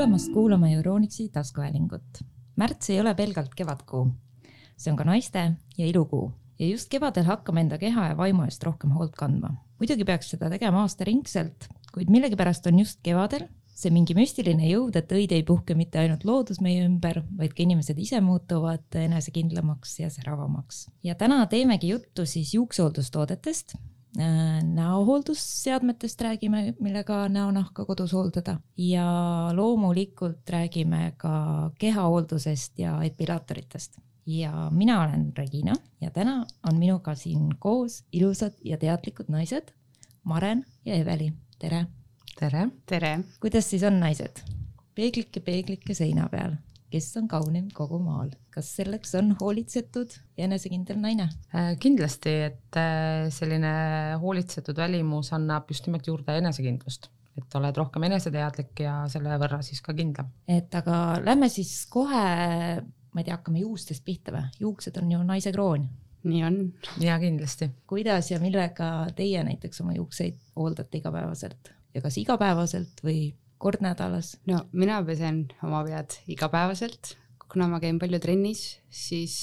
[0.00, 2.24] tulemast kuulama Euronixi taskuhäälingut.
[2.56, 4.06] märts ei ole pelgalt kevadkuu,
[4.76, 5.42] see on ka naiste
[5.78, 9.50] ja ilukuu ja just kevadel hakkame enda keha ja vaimu eest rohkem hoolt kandma.
[9.78, 13.44] muidugi peaks seda tegema aastaringselt, kuid millegipärast on just kevadel
[13.76, 17.62] see mingi müstiline jõud, et õid ei puhke mitte ainult loodus meie ümber, vaid ka
[17.66, 20.86] inimesed ise muutuvad enesekindlamaks ja säravamaks.
[21.04, 23.76] ja täna teemegi juttu siis juuksehooldustoodetest
[24.16, 33.98] näohooldusseadmetest räägime, millega näonahka kodus hooldada ja loomulikult räägime ka kehahooldusest ja epilaatoritest.
[34.26, 39.72] ja mina olen Regina ja täna on minuga siin koos ilusad ja teadlikud naised
[40.24, 41.86] Maren ja Eveli, tere.
[42.40, 42.68] tere.
[42.86, 43.20] tere.
[43.40, 44.42] kuidas siis on naised?
[44.94, 46.52] peeglike, peeglike seina peal
[46.90, 51.28] kes on kaunim kogu maal, kas selleks on hoolitsetud ja enesekindel naine?
[51.54, 53.72] Äh, kindlasti, et äh, selline
[54.22, 59.82] hoolitsetud välimus annab just nimelt juurde enesekindlust, et oled rohkem eneseteadlik ja selle võrra siis
[59.84, 60.30] ka kindlam.
[60.50, 62.24] et aga lähme siis kohe,
[62.82, 64.46] ma ei tea, hakkame juustest pihta või?
[64.66, 65.88] juuksed on ju naise kroon.
[66.26, 66.62] nii on.
[67.02, 67.70] ja kindlasti.
[67.90, 74.34] kuidas ja millega teie näiteks oma juukseid hooldate igapäevaselt ja kas igapäevaselt või kord nädalas?
[74.48, 77.14] no mina pesen oma pead igapäevaselt,
[77.50, 79.34] kuna ma käin palju trennis, siis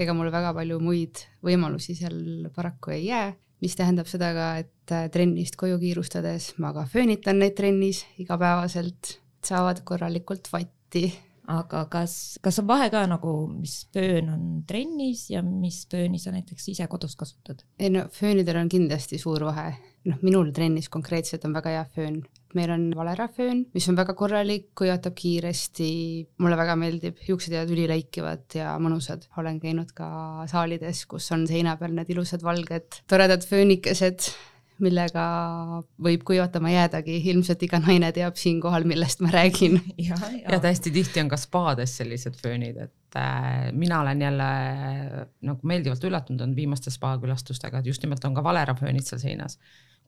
[0.00, 4.94] ega mul väga palju muid võimalusi seal paraku ei jää, mis tähendab seda ka, et
[4.94, 11.10] äh, trennist koju kiirustades ma ka föönitan neid trennis igapäevaselt, saavad korralikult vatti.
[11.50, 12.12] Aga kas,
[12.44, 16.86] kas on vahe ka nagu, mis föön on trennis ja mis fööni sa näiteks ise
[16.86, 17.64] kodus kasutad?
[17.80, 19.72] ei no föönidel on kindlasti suur vahe,
[20.06, 22.20] noh, minul trennis konkreetselt on väga hea föön,
[22.58, 25.90] meil on Valera föön, mis on väga korralik, kuivatab kiiresti,
[26.42, 29.26] mulle väga meeldib, juuksed jäävad üliläikivad ja mõnusad.
[29.38, 34.30] olen käinud ka saalides, kus on seina peal need ilusad valged toredad föönikesed,
[34.80, 35.24] millega
[36.00, 39.80] võib kuivatama jäädagi, ilmselt iga naine teab siinkohal, millest ma räägin.
[40.08, 40.56] ja, ja.
[40.56, 45.66] ja hästi tihti on ka spaades sellised föönid, et äh, mina olen jälle äh, nagu
[45.66, 49.58] meeldivalt üllatunud olnud viimaste spaakülastustega, et just nimelt on ka Valera föönid seal seinas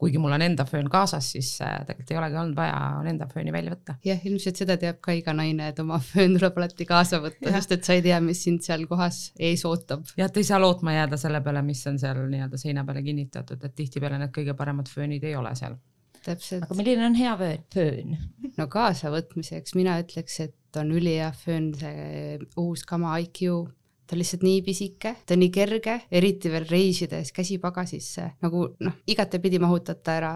[0.03, 2.79] kuigi mul on enda föön kaasas, siis äh, tegelikult ei olegi olnud vaja
[3.11, 3.95] enda fööni välja võtta.
[4.05, 7.77] jah, ilmselt seda teab ka iga naine, et oma föön tuleb alati kaasa võtta, sest
[7.77, 10.09] et sa ei tea, mis sind seal kohas ees ootab.
[10.19, 13.63] jah, et ei saa lootma jääda selle peale, mis on seal nii-öelda seina peale kinnitatud,
[13.63, 15.79] et tihtipeale need kõige paremad föönid ei ole seal.
[16.25, 16.67] täpselt.
[16.67, 18.19] aga milline on hea föön, föön?
[18.59, 23.69] no kaasavõtmiseks mina ütleks, et on ülihea föön see uus Kama IQ
[24.07, 28.99] ta on lihtsalt nii pisike, ta on nii kerge, eriti veel reisides käsipagasisse, nagu noh,
[29.09, 30.33] igatepidi mahutate ära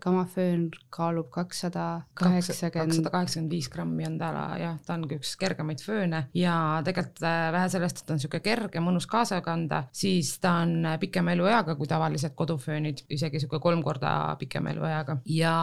[0.00, 2.90] kamaföön kaalub kakssada kaheksakümmend.
[2.90, 4.30] kakssada kaheksakümmend viis grammi on ta
[4.60, 8.44] jah, ta ongi üks kergemaid fööne ja tegelikult äh, vähe sellest, et ta on niisugune
[8.44, 13.62] kerge, mõnus kaasa kanda, siis ta on äh, pikema elueaga kui tavalised koduföönid, isegi niisugune
[13.64, 15.18] kolm korda pikema elueaga.
[15.28, 15.54] ja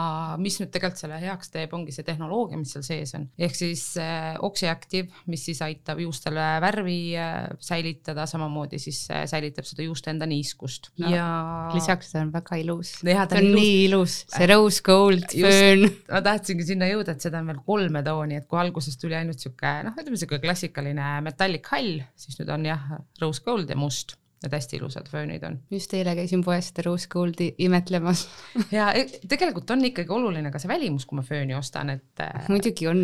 [0.42, 3.86] mis nüüd tegelikult selle heaks teeb, ongi see tehnoloogia, mis seal sees on, ehk siis
[4.02, 10.14] äh, Oxyactive, mis siis aitab juustele värvi äh, säilitada, samamoodi siis äh, säilitab seda juuste
[10.14, 11.28] enda niiskust no, ja.
[11.76, 12.96] lisaks ta on väga ilus.
[13.04, 13.60] ta on ilus.
[13.60, 15.86] nii ilus, see rose gold föön.
[16.08, 19.42] ma tahtsingi sinna jõuda, et seda on veel kolme tooni, et kui alguses tuli ainult
[19.42, 22.90] sihuke noh, ütleme sihuke klassikaline metallic hall, siis nüüd on jah,
[23.22, 25.58] rose gold ja must Need hästi ilusad föönid on.
[25.68, 28.22] just eile käisin poes seda rose gold'i imetlemas
[28.78, 32.24] ja e, tegelikult on ikkagi oluline ka see välimus, kui ma fööni ostan, et.
[32.48, 33.02] muidugi on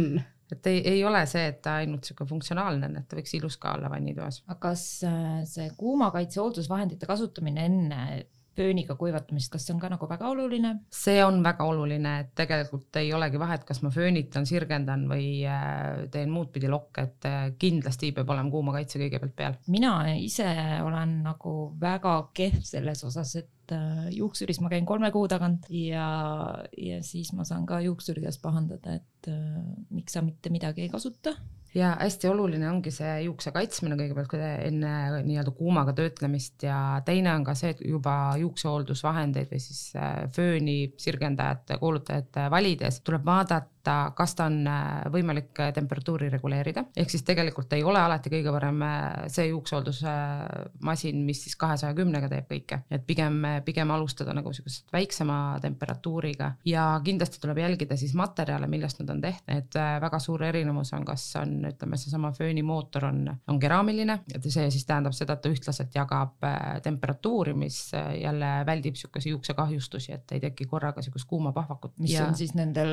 [0.51, 3.57] et ei, ei ole see, et ta ainult sihuke funktsionaalne on, et ta võiks ilus
[3.61, 4.43] ka olla vannitoas.
[4.47, 8.01] aga kas äh, see kuumakaitse hooldusvahendite kasutamine enne
[8.55, 10.73] pööniga kuivatamist, kas see on ka nagu väga oluline?
[10.93, 16.05] see on väga oluline, et tegelikult ei olegi vahet, kas ma föönitan, sirgendan või äh,
[16.13, 19.59] teen muud pidi lokke, et äh, kindlasti peab olema kuumakaitse kõigepealt peal.
[19.71, 20.47] mina ise
[20.85, 26.07] olen nagu väga kehv selles osas, et äh, juuksuris ma käin kolme kuu tagant ja,
[26.77, 29.31] ja siis ma saan ka juuksuri käest pahandada, et
[29.89, 31.33] miks sa mitte midagi ei kasuta
[31.75, 37.43] ja hästi oluline ongi see juukse kaitsmine kõigepealt enne nii-öelda kuumaga töötlemist ja teine on
[37.47, 44.13] ka see, et juba juuksehooldusvahendeid või siis äh, fööni, sirgendajat, kuulutajat valides tuleb vaadata, vaadata,
[44.15, 48.51] kas ta on äh, võimalik äh, temperatuuri reguleerida, ehk siis tegelikult ei ole alati kõige
[48.53, 54.53] parem äh, see juuksehooldusmasin, mis siis kahesaja kümnega teeb kõike, et pigem, pigem alustada nagu
[54.53, 56.55] sihukesest väiksema temperatuuriga.
[56.65, 61.05] Ja kindlasti tuleb jälgida siis materjale, millest nad on tehtud, et väga suur erinevus on,
[61.05, 65.51] kas on, ütleme, seesama föönimootor on, on keraamiline, et see siis tähendab seda, et ta
[65.51, 66.45] ühtlaselt jagab
[66.83, 71.93] temperatuuri, mis jälle väldib sihukesi juuksekahjustusi, et ei teki korraga sihukest kuuma pahvakut.
[71.99, 72.25] mis ja...
[72.27, 72.91] on siis nendel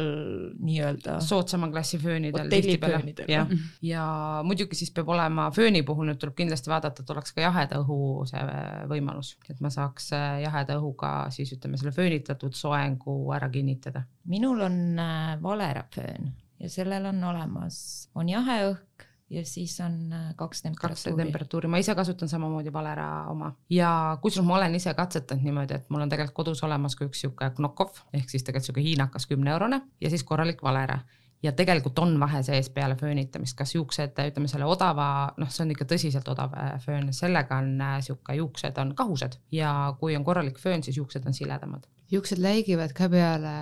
[0.59, 1.21] nii nii-öelda.
[1.25, 3.51] soodsama klassi föönidel tihtipeale, jah,
[3.83, 4.05] ja
[4.47, 8.27] muidugi siis peab olema fööni puhul nüüd tuleb kindlasti vaadata, et oleks ka jaheda õhu
[8.29, 8.45] see
[8.91, 14.05] võimalus, et ma saaks äh, jaheda õhuga siis ütleme selle föönitatud soengu ära kinnitada.
[14.25, 16.33] minul on äh, Valera föön
[16.63, 18.92] ja sellel on olemas, on jahe õhk
[19.33, 21.25] ja siis on äh, kaks kaks temperatuuri.
[21.25, 23.53] temperatuuri, ma ise kasutan samamoodi Valera oma.
[23.71, 27.25] Ja kusjuures ma olen ise katsetanud niimoodi, et mul on tegelikult kodus olemas ka üks
[27.25, 31.01] sihuke Knokov ehk siis tegelikult sihuke hiinakas kümneeurone ja siis korralik Valera
[31.43, 35.07] ja tegelikult on vahe sees peale föönitamist, kas juuksed, ütleme selle odava,
[35.39, 39.41] noh, see on ikka tõsiselt odav äh, föön, sellega on äh, sihuke, juuksed on kahused
[39.55, 43.53] ja kui on korralik föön, siis juuksed on siledamad juuksed läigivad ka peale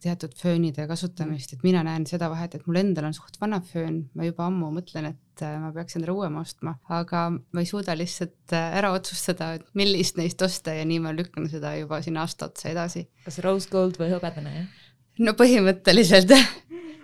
[0.00, 4.06] teatud föönide kasutamist, et mina näen seda vahet, et mul endal on suht vana föön,
[4.16, 7.96] ma juba ammu mõtlen, et äh, ma peaks endale uuema ostma, aga ma ei suuda
[7.98, 12.48] lihtsalt ära otsustada, et millist neist osta ja nii ma lükkan seda juba sinna aasta
[12.48, 13.04] otsa edasi.
[13.26, 14.88] kas rose gold või hõbedane, jah?
[15.20, 16.32] no põhimõtteliselt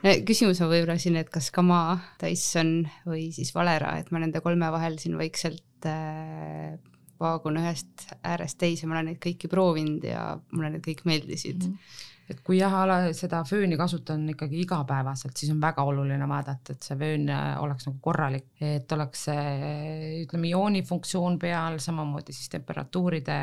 [0.02, 4.70] küsimus on võib-olla siin, et kas Kama, Dyson või siis Valera, et ma nende kolme
[4.74, 6.76] vahel siin vaikselt äh,
[7.18, 11.72] vaagun ühest äärest teise, ma olen neid kõiki proovinud ja mulle need kõik meeldisid mm.
[11.72, 12.74] -hmm et kui jah,
[13.16, 17.88] seda fööni kasutan ikkagi igapäevaselt, siis on väga oluline vaadata, et see föön äh, oleks
[17.88, 23.38] nagu korralik, et oleks see ütleme ioonifunktsioon peal, samamoodi siis temperatuuride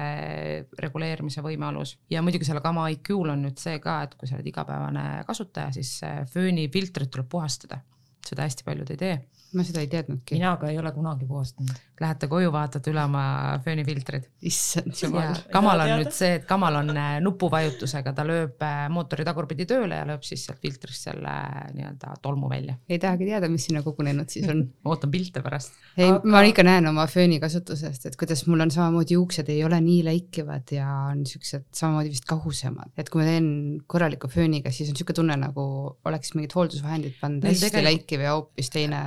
[0.86, 1.96] reguleerimise võimalus.
[2.14, 5.74] Ja muidugi selle Kama IQ-l on nüüd see ka, et kui sa oled igapäevane kasutaja,
[5.76, 5.98] siis
[6.34, 7.82] föönifiltrit tuleb puhastada,
[8.26, 9.18] seda hästi paljud ei tee
[9.54, 10.36] ma seda ei teadnudki.
[10.38, 11.84] mina ka ei ole kunagi puhastanud.
[12.02, 13.24] Lähete koju, vaatate üle oma
[13.64, 14.26] föönifiltrid.
[14.50, 15.38] issand jumal.
[15.52, 20.02] Kamal on nüüd see, et Kamal on äh, nupuvajutusega, ta lööb äh, mootori tagurpidi tööle
[20.02, 22.76] ja lööb siis sealt filtrist selle äh, nii-öelda tolmu välja.
[22.90, 25.78] ei tahagi teada, mis sinna kogunenud siis on ootan pilte pärast.
[25.98, 29.64] ei Aga..., ma ikka näen oma fööni kasutusest, et kuidas mul on samamoodi juuksed ei
[29.68, 33.50] ole nii läikivad ja on siuksed samamoodi vist kahusemad, et kui ma teen
[33.88, 35.66] korraliku fööniga, siis on siuke tunne nagu
[36.06, 37.88] oleks mingid hooldusvahendid pandud hästi tegelikult...
[37.88, 39.02] läikiv ja hoopis teine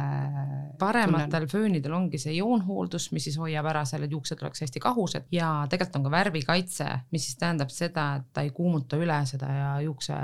[0.79, 1.49] parematel tunnen.
[1.53, 5.51] föönidel ongi see ioonhooldus, mis siis hoiab ära selle, et juuksed oleks hästi kahused ja
[5.71, 9.71] tegelikult on ka värvikaitse, mis siis tähendab seda, et ta ei kuumuta üle seda ja
[9.85, 10.19] juukse,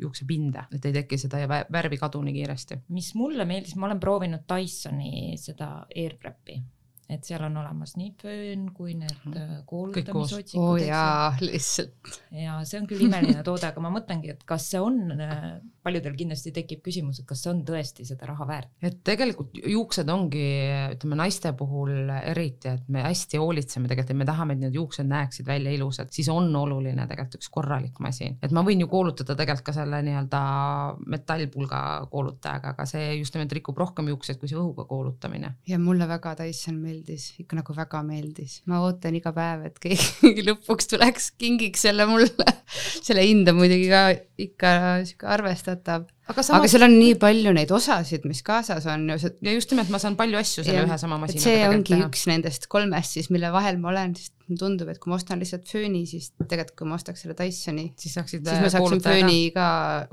[0.00, 2.82] juuksepinda, et ei teki seda värvi kadu nii kiiresti.
[2.88, 6.60] mis mulle meeldis, ma olen proovinud Dysoni seda AirPrepi
[7.10, 9.36] et seal on olemas nii föön kui need mhm.
[9.36, 10.60] äh, koolutamisotsikud.
[10.60, 12.12] oo oh, jaa, lihtsalt.
[12.34, 16.14] ja see on küll imeline toode, aga ma mõtlengi, et kas see on, äh, paljudel
[16.18, 18.70] kindlasti tekib küsimus, et kas see on tõesti seda raha väärt.
[18.86, 20.44] et tegelikult juuksed ongi,
[20.94, 25.10] ütleme naiste puhul eriti, et me hästi hoolitseme tegelikult, et me tahame, et need juuksed
[25.10, 29.34] näeksid välja ilusad, siis on oluline tegelikult üks korralik masin, et ma võin ju koolutada
[29.34, 30.40] tegelikult ka selle nii-öelda
[31.10, 35.56] metallpulga koolutajaga, aga see just nimelt rikub rohkem juukseid kui see õhuga koolutamine.
[35.68, 38.60] ja mulle väga Dyson meeldib meeldis, ikka nagu väga meeldis.
[38.68, 42.28] ma ootan iga päev, et keegi lõpuks tuleks, kingiks selle mulle
[43.06, 44.02] selle hind on muidugi ka
[44.40, 44.72] ikka
[45.08, 46.06] sihuke arvestatav.
[46.28, 46.60] aga, samas...
[46.60, 49.18] aga seal on nii palju neid osasid, mis kaasas on ju.
[49.40, 51.46] ja just nimelt, ma saan palju asju selle ja, ühe sama masinaga.
[51.46, 52.08] see ongi teha.
[52.10, 55.40] üks nendest kolmest siis, mille vahel ma olen, sest mulle tundub, et kui ma ostan
[55.40, 59.40] lihtsalt fööni, siis tegelikult kui ma ostaks selle Dysoni, siis saaksid siis ma saaksin fööni
[59.56, 59.70] ka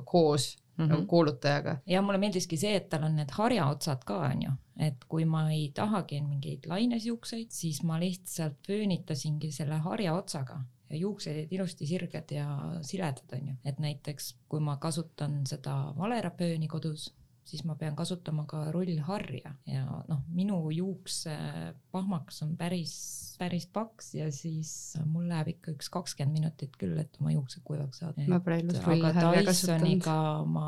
[0.07, 0.89] koos mm -hmm.
[0.89, 1.77] nagu kuulutajaga.
[1.85, 5.71] ja mulle meeldiski see, et tal on need harjaotsad ka onju, et kui ma ei
[5.75, 12.47] tahagi mingeid lainesjuukseid, siis ma lihtsalt pöönitasingi selle harjaotsaga ja juuksed jäid ilusti sirged ja
[12.81, 17.13] siledad onju, et näiteks kui ma kasutan seda valerapööni kodus
[17.47, 22.95] siis ma pean kasutama ka rullharja ja noh, minu juuksepahmakas on päris,
[23.39, 24.71] päris paks ja siis
[25.05, 28.27] mul läheb ikka üks kakskümmend minutit küll, et oma juuksed kuivaks saada.
[28.27, 30.09] ma pole ilus rullharja kasutanud.
[30.51, 30.67] ma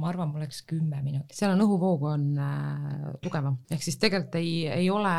[0.00, 1.34] ma arvan, mul läks kümme minutit.
[1.36, 5.12] seal on õhuvoogu on äh, tugevam, ehk siis tegelikult ei, ei ole,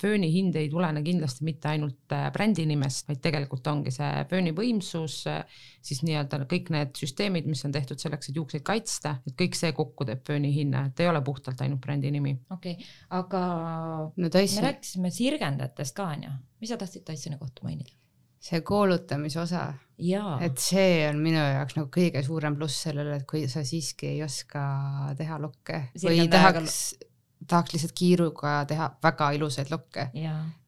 [0.00, 4.54] fööni hind ei tulene kindlasti mitte ainult äh, brändi nimest, vaid tegelikult ongi see fööni
[4.56, 5.44] võimsus äh,,
[5.84, 9.72] siis nii-öelda kõik need süsteemid, mis on tehtud selleks, et juukseid kaitsta, et kõik see
[9.76, 12.36] kokku teeb fööni hinna, et ei ole puhtalt ainult brändi nimi.
[12.50, 12.90] okei okay,,
[13.20, 13.44] aga
[14.16, 17.99] no, me rääkisime sirgendajatest ka onju, mis sa tahtsid Dysoni kohta mainida?
[18.40, 19.66] See koolutamise osa,
[20.40, 24.24] et see on minu jaoks nagu kõige suurem pluss sellele, et kui sa siiski ei
[24.24, 24.62] oska
[25.18, 26.78] teha lokke või tahaks,
[27.50, 30.06] tahaks lihtsalt kiiruga teha väga ilusaid lokke,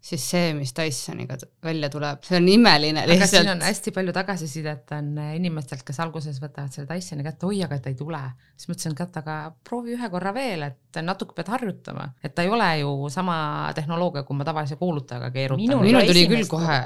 [0.04, 3.22] siis see, mis Dysoniga välja tuleb, see on imeline lihtsalt.
[3.24, 7.62] aga siin on hästi palju tagasisidet on inimestelt, kes alguses võtavad selle Dysoni kätte, oi,
[7.64, 8.20] aga ta ei tule.
[8.52, 12.36] siis ma ütlesin, et kätt, aga proovi ühe korra veel, et natuke pead harjutama, et
[12.36, 13.38] ta ei ole ju sama
[13.78, 15.80] tehnoloogia, kui ma tavalise kuulutajaga keerutan.
[15.80, 16.82] minul tuli küll kohe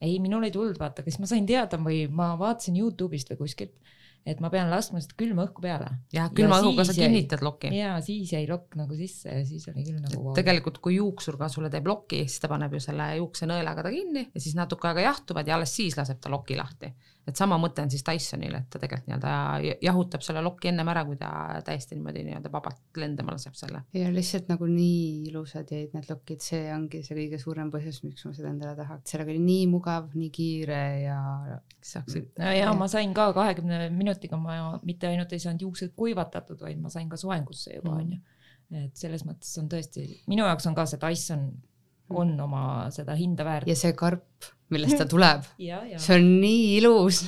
[0.00, 3.94] ei, minul ei tulnud vaata, kas ma sain teada või ma vaatasin Youtube'ist või kuskilt,
[4.28, 5.90] et ma pean laskma seda külma õhku peale.
[6.14, 7.72] jah, külma õhuga sa kinnitad lokki.
[7.76, 10.34] ja siis jäi lokk nagu sisse ja siis oli küll nagu.
[10.38, 14.26] tegelikult, kui juuksur ka sulle teeb lokki, siis ta paneb ju selle juuksenõelaga ta kinni
[14.28, 16.92] ja siis natuke aega jahtuvad ja alles siis laseb ta loki lahti
[17.28, 21.04] et sama mõte on siis Dysonil, et ta tegelikult nii-öelda jahutab selle loki ennem ära,
[21.08, 21.30] kui ta
[21.66, 23.82] täiesti niimoodi nii-öelda vabalt lendama laseb selle.
[23.96, 28.26] ja lihtsalt nagu nii ilusad jäid need lokid, see ongi see kõige suurem põhjus, miks
[28.28, 31.20] ma seda endale tahaks, sellega oli nii mugav, nii kiire ja.
[31.84, 32.32] saaksid.
[32.40, 36.80] no ja ma sain ka kahekümne minutiga, ma mitte ainult ei saanud juuksed kuivatatud, vaid
[36.82, 38.34] ma sain ka soengusse juba onju mm
[38.76, 41.44] et selles mõttes on tõesti, minu jaoks on ka see Dyson
[42.10, 42.62] on oma
[42.94, 43.68] seda hinda väärt.
[43.68, 47.24] ja see karp, millest ta tuleb see on nii ilus,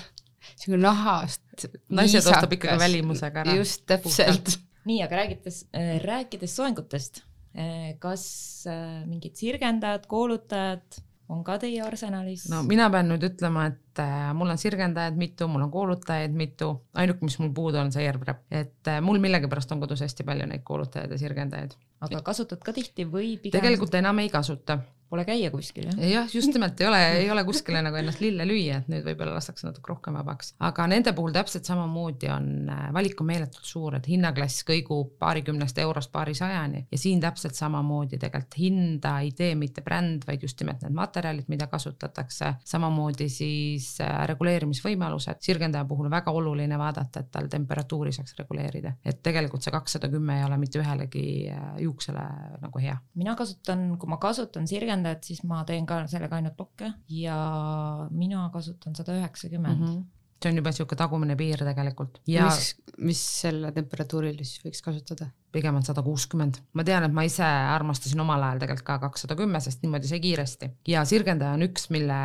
[0.54, 1.44] sihuke nahast.
[1.92, 3.58] naised ostab ikkagi välimusega ära.
[3.60, 4.56] just, täpselt.
[4.88, 7.22] nii, aga räägites, äh, rääkides soengutest,
[7.54, 8.24] äh, kas
[8.70, 12.46] äh, mingid sirgendajad, koolutajad on ka teie arsenalis?
[12.52, 16.72] no mina pean nüüd ütlema, et äh, mul on sirgendajaid mitu, mul on koolutajaid mitu,
[16.98, 20.48] ainuke, mis mul puudu on, see AirPrep, et äh, mul millegipärast on kodus hästi palju
[20.50, 21.76] neid koolutajaid ja sirgendajaid.
[22.06, 23.58] aga kasutad ka tihti või pigem?
[23.58, 24.80] tegelikult enam ei kasuta
[25.10, 25.96] Pole käia kuskil jah?
[26.06, 29.32] jah, just nimelt ei ole, ei ole kuskile nagu ennast lille lüüa, et nüüd võib-olla
[29.34, 33.96] lastakse natuke rohkem vabaks, aga nende puhul täpselt samamoodi on, äh, valik on meeletult suur,
[33.98, 36.84] et hinnaklass kõigub paarikümnest eurost paarisajani.
[36.92, 41.50] Ja siin täpselt samamoodi tegelikult hinda ei tee mitte bränd, vaid just nimelt need materjalid,
[41.50, 48.38] mida kasutatakse, samamoodi siis äh, reguleerimisvõimalused, sirgendaja puhul väga oluline vaadata, et tal temperatuuri saaks
[48.38, 52.28] reguleerida, et tegelikult see kakssada kümme ei ole mitte ühelegi äh, juuksele
[52.62, 52.94] nagu hea.
[53.18, 57.36] mina kasutan, kui ma kasutan sirgendajat, tähendab, siis ma teen ka sellega ainult lokke ja
[58.10, 60.00] mina kasutan sada üheksakümmend mhm
[60.40, 62.20] see on juba niisugune tagumine piir tegelikult.
[62.24, 62.70] mis,
[63.10, 65.28] mis selle temperatuuril siis võiks kasutada?
[65.52, 66.60] Pigem on sada kuuskümmend.
[66.74, 70.20] ma tean, et ma ise armastasin omal ajal tegelikult ka kakssada kümme, sest niimoodi sai
[70.22, 72.18] kiiresti ja sirgendaja on üks, mille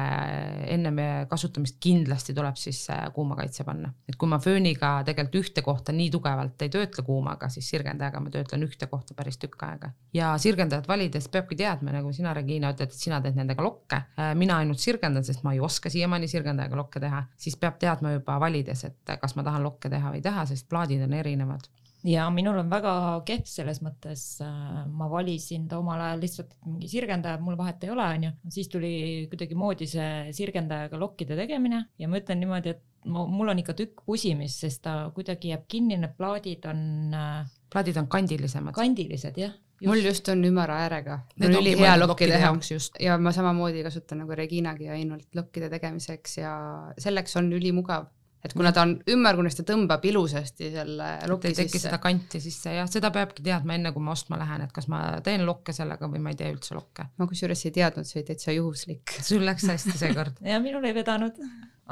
[0.75, 3.91] ennem kasutamist kindlasti tuleb siis äh, kuumakaitse panna.
[4.10, 8.34] et kui ma fööniga tegelikult ühte kohta nii tugevalt ei töötle kuumaga, siis sirgendajaga ma
[8.34, 9.91] töötlen ühte kohta päris tükk aega.
[10.13, 14.01] ja sirgendajat valides peabki teadma, nagu sina, Regina, ütled, et sina teed nendega lokke.
[14.20, 18.15] Äh, mina ainult sirgendan, sest ma ei oska siiamaani sirgendajaga lokke teha, siis peab teadma
[18.15, 21.70] juba valides, et kas ma tahan lokke teha või ei taha, sest plaadid on erinevad
[22.05, 22.93] ja minul on väga
[23.27, 27.93] kehv selles mõttes, äh, ma valisin ta omal ajal lihtsalt mingi sirgendaja, mul vahet ei
[27.93, 28.93] ole, onju, siis tuli
[29.31, 34.63] kuidagimoodi see sirgendajaga lokkide tegemine ja ma ütlen niimoodi, et mul on ikka tükk pusimist,
[34.65, 36.81] sest ta kuidagi jääb kinni, need plaadid on.
[37.13, 38.75] Äh, plaadid on kandilisemad.
[38.77, 39.88] kandilised jah Just.
[39.91, 41.19] mul just on ümara äärega.
[41.39, 42.53] mul oli hea lokki teha
[43.00, 46.53] ja ma samamoodi kasutan nagu Reginagi ainult lokkide tegemiseks ja
[46.97, 48.05] selleks on ülimugav
[48.46, 51.64] et kuna ta on ümmargune, siis ta tõmbab ilusasti selle loki sisse.
[51.64, 54.74] ei teki seda kanti sisse jah, seda peabki teadma enne, kui ma ostma lähen, et
[54.75, 57.08] kas ma teen lokke sellega või ma ei tee üldse lokke.
[57.18, 59.16] ma kusjuures ei teadnud, see oli täitsa juhuslik.
[59.30, 61.40] sul läks hästi seekord ja minul ei vedanud,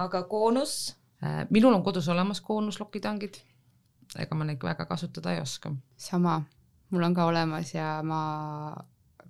[0.06, 0.96] aga koonus?
[1.24, 3.42] Äh, minul on kodus olemas koonuslokitangid.
[4.20, 5.74] ega ma neid väga kasutada ei oska.
[5.98, 6.42] sama
[6.94, 8.22] mul on ka olemas ja ma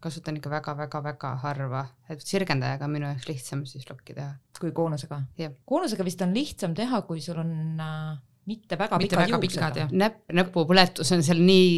[0.03, 4.35] kasutan ikka väga-väga-väga harva, et sirgendajaga on minu jaoks lihtsam siis lokki teha.
[4.59, 5.21] kui koonusega?
[5.69, 8.15] koonusega vist on lihtsam teha, kui sul on äh,
[8.49, 9.83] mitte väga mitte pikad juuksed.
[9.91, 11.69] näpp, näpupõletus on seal nii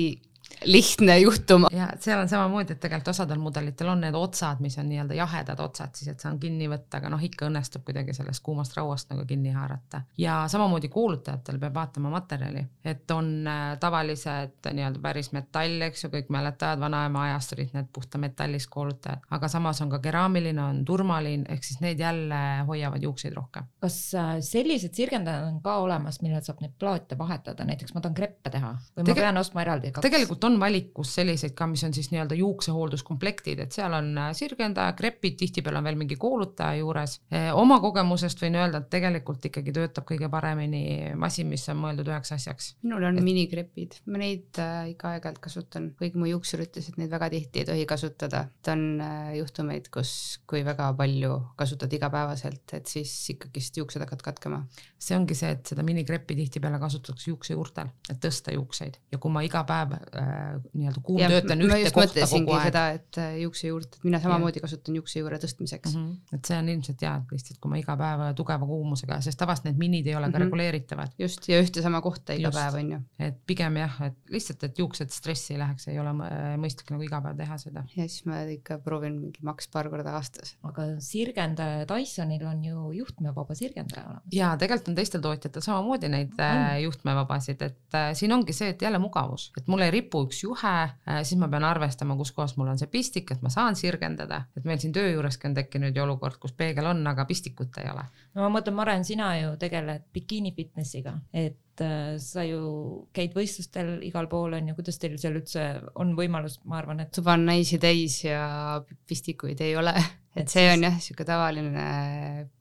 [0.64, 1.66] lihtne juhtum.
[1.72, 5.60] ja seal on samamoodi, et tegelikult osadel mudelitel on need otsad, mis on nii-öelda jahedad
[5.60, 9.26] otsad siis, et saan kinni võtta, aga noh, ikka õnnestub kuidagi sellest kuumast rauast nagu
[9.28, 10.02] kinni haarata.
[10.18, 16.12] ja samamoodi kuulutajatel peab vaatama materjali, et on äh, tavalised nii-öelda päris metall, eks ju,
[16.14, 20.84] kõik mäletavad, vanaema ajast olid need puhta metallist kuulutajad, aga samas on ka keraamiline, on
[20.86, 23.68] turmaline, ehk siis need jälle hoiavad juukseid rohkem.
[23.82, 28.16] kas äh, sellised sirgendajad on ka olemas, millel saab neid plaate vahetada, näiteks ma tahan
[28.18, 30.06] kreppe teha või Tege ma pean ostma eraldi kaks?
[30.06, 34.94] tegelikult on valikus selliseid ka, mis on siis nii-öelda juuksehoolduskomplektid, et seal on äh, sirgendaja,
[34.98, 37.18] krepid, tihtipeale on veel mingi koolutaja juures.
[37.34, 42.10] Äh, oma kogemusest võin öelda, et tegelikult ikkagi töötab kõige paremini masin, mis on mõeldud
[42.12, 42.72] üheks asjaks.
[42.86, 43.26] minul on et...
[43.26, 47.64] minikrepid, ma neid äh, ikka aeg-ajalt kasutan, kuigi mu juuksur ütles, et neid väga tihti
[47.64, 48.46] ei tohi kasutada.
[48.62, 50.14] et on äh, juhtumeid, kus,
[50.48, 54.64] kui väga palju kasutad igapäevaselt, et siis ikkagist juuksed hakkavad katkema.
[55.00, 59.44] see ongi see, et seda minikreppi tihtipeale kasutatakse juuksejuurtel, et tõsta juukseid ja kui ma
[59.46, 60.35] iga päev äh,
[60.74, 62.68] nii-öelda kuumtöötlen ühte kohta kogu aeg.
[62.70, 64.66] seda, et äh, juuksejuurt, et mina samamoodi ja.
[64.66, 66.06] kasutan juuksejuure tõstmiseks mm.
[66.06, 66.38] -hmm.
[66.38, 69.70] et see on ilmselt hea, et lihtsalt kui ma iga päev tugeva kuumusega, sest tavaliselt
[69.70, 70.38] need minid ei ole mm -hmm.
[70.38, 71.16] ka reguleeritavad.
[71.20, 72.60] just ja ühte sama kohta iga just.
[72.60, 73.00] päev on ju.
[73.20, 76.14] et pigem jah, et lihtsalt, et juuksed stressi ei läheks, ei ole
[76.62, 77.86] mõistlik nagu iga päev teha seda.
[77.96, 80.56] ja siis ma ikka proovin mingi maks paar korda aastas.
[80.64, 84.24] aga sirgendaja Dysonil on ju juhtmevaba sirgendaja olemas.
[84.32, 86.46] ja tegelikult on teistel tootjatel samamoodi neid on.
[86.46, 90.30] Äh, juhtmevabasid, et äh, siin ongi see, et jälle mugavus, et mul ei ripu lipu,
[90.30, 90.76] üks juhe,
[91.24, 94.66] siis ma pean arvestama, kus kohas mul on see pistik, et ma saan sirgendada, et
[94.66, 98.06] meil siin töö juureski on tekkinud ju olukord, kus peegel on, aga pistikut ei ole.
[98.36, 103.98] no ma mõtlen, Maren, sina ju tegeled bikiini fitnessiga, et äh, sa ju käid võistlustel
[104.08, 105.66] igal pool on ju, kuidas teil seal üldse
[106.02, 109.96] on võimalus, ma arvan, et tuba on naisi täis ja pistikuid ei ole,
[110.36, 111.88] et see on jah, niisugune tavaline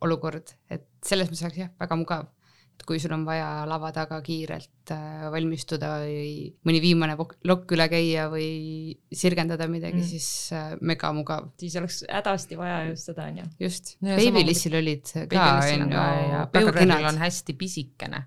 [0.05, 2.33] olukord, et selles mõttes oleks jah, väga mugav
[2.85, 8.27] kui sul on vaja lava taga kiirelt äh, valmistuda või mõni viimane lokk üle käia
[8.33, 11.49] või sirgendada midagi mm., siis äh, mega mugav.
[11.61, 13.49] siis oleks hädasti vaja just seda, on ju.
[13.67, 16.47] just, Babylissil olid ka, on ju.
[16.55, 18.25] Beureril on hästi pisikene,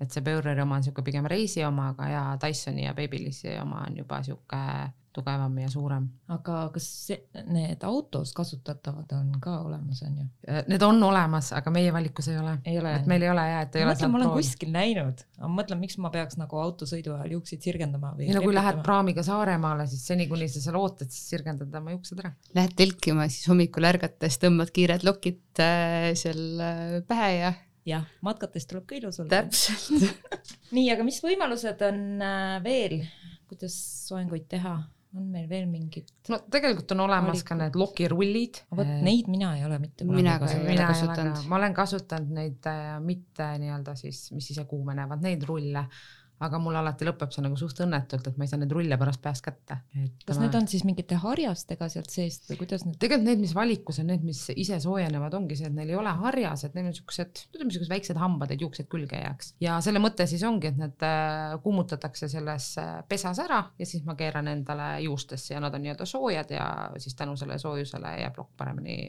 [0.00, 3.84] et see Beureri oma on niisugune pigem reisi oma, aga ja Dysoni ja Babylissi oma
[3.86, 6.06] on juba niisugune tugevam ja suurem.
[6.30, 7.18] aga kas see,
[7.50, 10.26] need autos kasutatavad on ka olemas, on ju?
[10.48, 12.56] Äh, need on olemas, aga meie valikus ei ole.
[12.64, 15.48] et meil ei ole ja, et ei ma ole mõtlen, ma olen kuskil näinud, aga
[15.48, 18.28] ma mõtlen, miks ma peaks nagu autosõidu ajal juukseid sirgendama või.
[18.28, 21.96] ei no kui lähed praamiga Saaremaale, siis seni, kuni sa seal ootad, siis sirgendad oma
[21.96, 22.34] juuksed ära.
[22.58, 27.52] Lähed telkima, siis hommikul ärgates tõmbad kiired lokid äh, seal äh, pähe ja
[27.88, 29.30] jah, matkates tuleb ka ilus olla.
[29.40, 30.06] täpselt
[30.76, 33.00] nii, aga mis võimalused on äh, veel,
[33.50, 33.76] kuidas
[34.08, 34.76] soenguid teha?
[35.16, 36.10] On meil veel mingid?
[36.30, 37.48] no tegelikult on olemas valikud.
[37.48, 38.62] ka need lokirullid.
[38.78, 41.44] vot neid mina ei ole mitte kunagi kasutanud.
[41.50, 45.86] ma olen kasutanud neid äh, mitte nii-öelda siis, mis ise kuumenevad, neid rulle
[46.44, 49.20] aga mul alati lõpeb see nagu suht õnnetult, et ma ei saa neid rulle pärast
[49.24, 49.76] peast kätte.
[50.26, 50.46] kas ma...
[50.46, 52.96] need on siis mingite harjastega sealt seest või kuidas need?
[53.02, 56.14] tegelikult need, mis valikus on, need, mis ise soojenevad, ongi see, et neil ei ole
[56.22, 59.54] harjased, neil on siuksed, ütleme siuksed väiksed hambad, et juuksed külge ei jääks.
[59.64, 64.06] ja selle mõte siis ongi, et need äh, kuumutatakse selles äh, pesas ära ja siis
[64.08, 68.40] ma keeran endale juustesse ja nad on nii-öelda soojad ja siis tänu sellele soojusele jääb
[68.40, 69.02] lokk paremini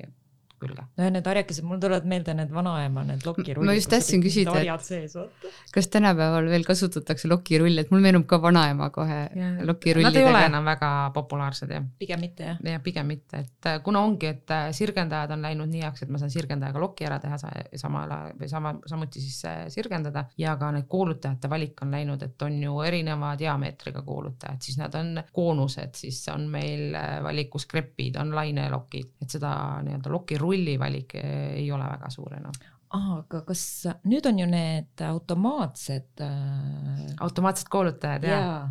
[0.61, 0.85] külge.
[0.97, 3.67] no ja need harjakesed, mul tulevad meelde need vanaema, need lokirullid.
[3.67, 8.89] ma just tahtsin küsida, et kas tänapäeval veel kasutatakse lokirulle, et mul meenub ka vanaema
[8.93, 9.19] kohe
[9.67, 10.11] lokirullidega.
[10.11, 11.87] Nad ei ole enam väga populaarsed jah.
[11.99, 12.61] pigem mitte jah?
[12.73, 16.13] jah, pigem mitte, et äh, kuna ongi, et äh, sirgendajad on läinud nii heaks, et
[16.13, 20.55] ma saan sirgendajaga lokki ära teha samal ajal või sama, samuti siis äh, sirgendada ja
[20.61, 25.15] ka need koolutajate valik on läinud, et on ju erineva diameetriga koolutajad, siis nad on
[25.33, 29.51] koonused, siis on meil valikus krepid, on lainelokid, et seda
[29.85, 32.55] nii-öelda lokirulli rulli valik eh, ei ole väga suur enam
[32.91, 33.63] aga kas
[34.10, 37.08] nüüd on ju need automaatsed äh....
[37.24, 38.62] automaatsed kuulutajad ja, ja.,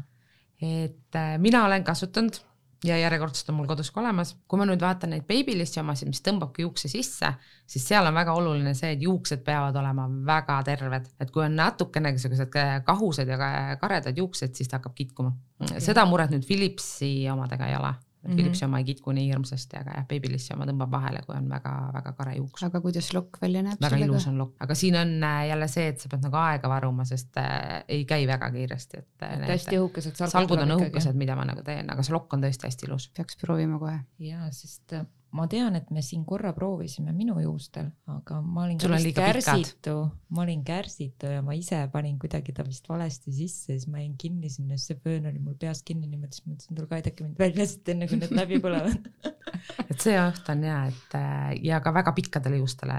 [0.61, 2.37] et äh, mina olen kasutanud
[2.85, 4.35] ja järjekordselt on mul kodus ka olemas.
[4.49, 7.33] kui ma nüüd vaatan neid Babylissi omasid, mis tõmbabki juukse sisse,
[7.69, 11.57] siis seal on väga oluline see, et juuksed peavad olema väga terved, et kui on
[11.57, 12.53] natukene niisugused
[12.87, 13.41] kahused ja
[13.81, 15.35] karedad juuksed, siis ta hakkab kitkuma.
[15.79, 19.95] seda muret nüüd Philipsi omadega ei ole et Philipsi oma ei kitku nii hirmsasti, aga
[19.97, 22.65] jah, Babylissi oma tõmbab vahele, kui on väga-väga kare juuks.
[22.67, 23.81] aga kuidas lokk välja näeb?
[23.81, 26.73] väga ilus on lokk, aga siin on äh, jälle see, et sa pead nagu aega
[26.73, 30.77] varuma, sest äh, ei käi väga kiiresti, et, äh, et hästi õhukesed salgud, salgud on
[30.77, 33.09] õhukesed, mida ma nagu teen, aga see lokk on tõesti hästi ilus.
[33.17, 33.97] peaks proovima kohe.
[34.27, 35.01] ja, sest
[35.37, 39.95] ma tean, et me siin korra proovisime minu juustel, aga ma olin kärsitu,
[40.35, 44.17] ma olin kärsitu ja ma ise panin kuidagi ta vist valesti sisse, siis ma jäin
[44.19, 47.39] kinni sinna, siis see föön oli mul peas kinni niimoodi, siis mõtlesin, tulge aidake mind
[47.43, 49.07] välja siit enne, kui need läbi põlevad.
[49.91, 52.97] Et see oht on ja, et äh, ja ka väga pikkadele juustele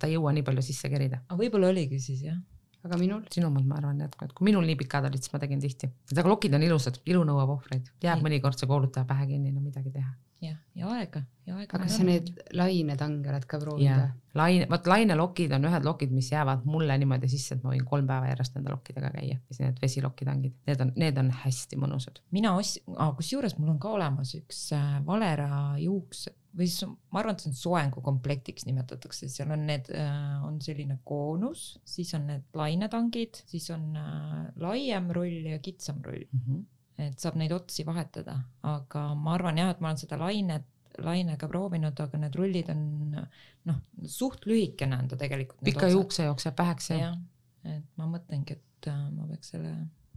[0.00, 1.20] ta ei jõua nii palju sisse kerida.
[1.28, 2.38] aga võib-olla oligi siis jah.
[2.86, 3.24] Aga minul?
[3.32, 6.30] sinu omad, ma arvan jätkuvalt, kui minul nii pikad olid, siis ma tegin tihti, aga
[6.30, 10.12] lokid on ilusad, ilu nõuab ohvreid, jääb mõnikord see koolutaja pähe kinni, no midagi teha
[10.42, 11.76] jah, ja aega, ja aega.
[11.76, 14.14] aga kas sa neid lainetange oled ka proovinud?
[14.36, 18.08] laine, vot lainelokid on ühed lokid, mis jäävad mulle niimoodi sisse, et ma võin kolm
[18.08, 22.20] päeva järjest nende lokkidega käia, siis need vesilokitangid, need on, need on hästi mõnusad.
[22.36, 22.84] mina ostsin,
[23.20, 25.48] kusjuures mul on ka olemas üks äh, Valera
[25.80, 30.60] juuks või siis ma arvan, et see on soengukomplektiks nimetatakse, seal on need, äh, on
[30.64, 36.40] selline koonus, siis on need lainetangid, siis on äh, laiem rull ja kitsam rull mm.
[36.46, 36.64] -hmm
[36.98, 40.64] et saab neid otsi vahetada, aga ma arvan jah, et ma olen seda lainet,
[41.04, 42.84] lainega proovinud, aga need rullid on
[43.68, 45.60] noh, suht lühikene on ta tegelikult.
[45.66, 47.18] pika juukse jookseb väheks jah.
[47.68, 49.74] et ma mõtlengi, et äh, ma peaks selle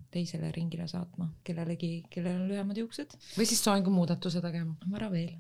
[0.10, 3.18] teisele ringile saatma kellelegi, kellel on lühemad juuksed.
[3.36, 4.78] või siis soengumuudatuse tegema.
[4.92, 5.36] vara veel,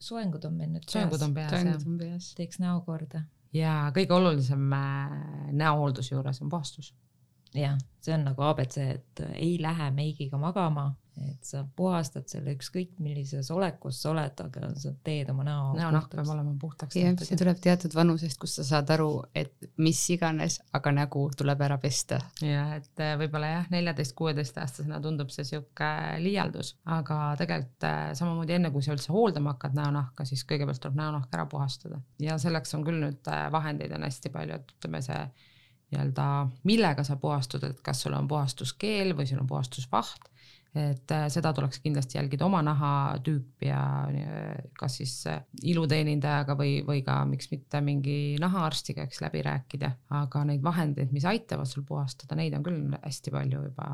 [0.00, 0.96] soengud on meil nüüd peas.
[0.96, 2.32] soengud on peas, jah.
[2.40, 3.26] teeks näo korda.
[3.52, 5.14] ja kõige olulisem äh,
[5.60, 6.94] näohoolduse juures on puhastus
[7.54, 12.94] jah, see on nagu abc, et ei lähe meigiga magama, et sa puhastad selle ükskõik
[13.02, 15.72] millises olekus sa oled, aga sa teed oma näo.
[15.76, 16.96] näonahk peab olema puhtaks.
[16.96, 21.66] jah, see tuleb teatud vanusest, kus sa saad aru, et mis iganes, aga nägu tuleb
[21.66, 22.20] ära pesta.
[22.44, 25.90] ja et äh, võib-olla jah, neljateist-kuueteistaastasena tundub see sihuke
[26.22, 30.96] liialdus, aga tegelikult äh, samamoodi enne, kui sa üldse hooldama hakkad näonahka, siis kõigepealt tuleb
[31.02, 35.04] näonahk ära puhastada ja selleks on küll nüüd äh, vahendeid on hästi palju, et ütleme
[35.04, 35.20] see
[35.90, 36.26] nii-öelda,
[36.68, 40.30] millega sa puhastud, et kas sul on puhastuskeel või sul on puhastusvaht
[40.74, 46.76] et äh, seda tuleks kindlasti jälgida, oma nahatüüpi ja äh, kas siis äh, iluteenindajaga või,
[46.86, 51.84] või ka miks mitte mingi nahaarstiga, eks läbi rääkida, aga neid vahendeid, mis aitavad sul
[51.88, 53.88] puhastada, neid on küll hästi palju juba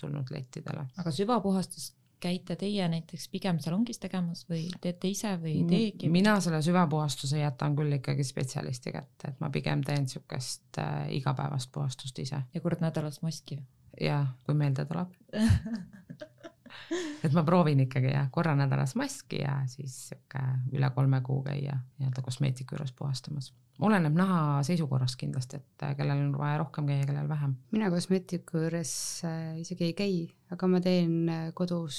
[0.00, 0.86] tulnud lettidele.
[0.96, 6.10] aga süvapuhastus käite teie näiteks pigem salongis tegemas või teete ise või ei teegi?
[6.12, 11.72] mina selle süvapuhastuse jätan küll ikkagi spetsialisti kätte, et ma pigem teen niisugust äh, igapäevast
[11.72, 12.42] puhastust ise.
[12.54, 13.58] ja kord nädalas maski?
[14.00, 15.12] jaa, kui meelde tuleb
[17.24, 20.42] et ma proovin ikkagi jah, korra nädalas maski ja siis sihuke
[20.76, 23.52] üle kolme kuu käia nii-öelda kosmeetiku juures puhastamas.
[23.80, 27.56] oleneb naha seisukorrast kindlasti, et äh, kellel on vaja rohkem käia, kellel vähem.
[27.70, 28.94] mina kosmeetiku juures
[29.28, 30.16] äh, isegi ei käi,
[30.50, 31.98] aga ma teen äh, kodus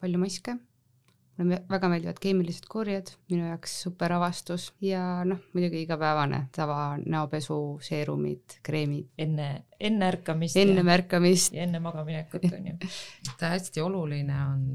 [0.00, 0.58] palju maske
[1.38, 7.58] mulle väga meeldivad keemilised korjed, minu jaoks super avastus ja noh, muidugi igapäevane tava näopesu,
[7.84, 9.10] seerumid, kreemid.
[9.18, 9.48] enne,
[9.80, 10.56] enne ärkamist.
[10.60, 11.54] enne ärkamist.
[11.54, 12.76] ja enne magaminekut on ju.
[12.80, 14.66] et hästi oluline on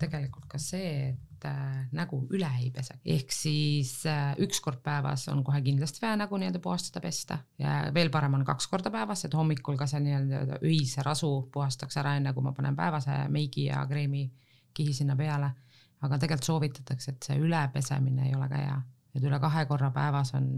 [0.00, 5.28] tegelikult ka see, et äh, nägu üle ei pese, ehk siis äh, üks kord päevas
[5.32, 9.26] on kohe kindlasti vaja nägu nii-öelda puhastada, pesta ja veel parem on kaks korda päevas,
[9.28, 13.68] et hommikul ka see nii-öelda öise rasu puhastaks ära, enne kui ma panen päevase meigi
[13.68, 14.30] ja kreemi
[14.74, 15.52] kihi sinna peale
[16.04, 18.78] aga tegelikult soovitatakse, et see ülepesemine ei ole ka hea,
[19.18, 20.48] et üle kahe korra päevas on,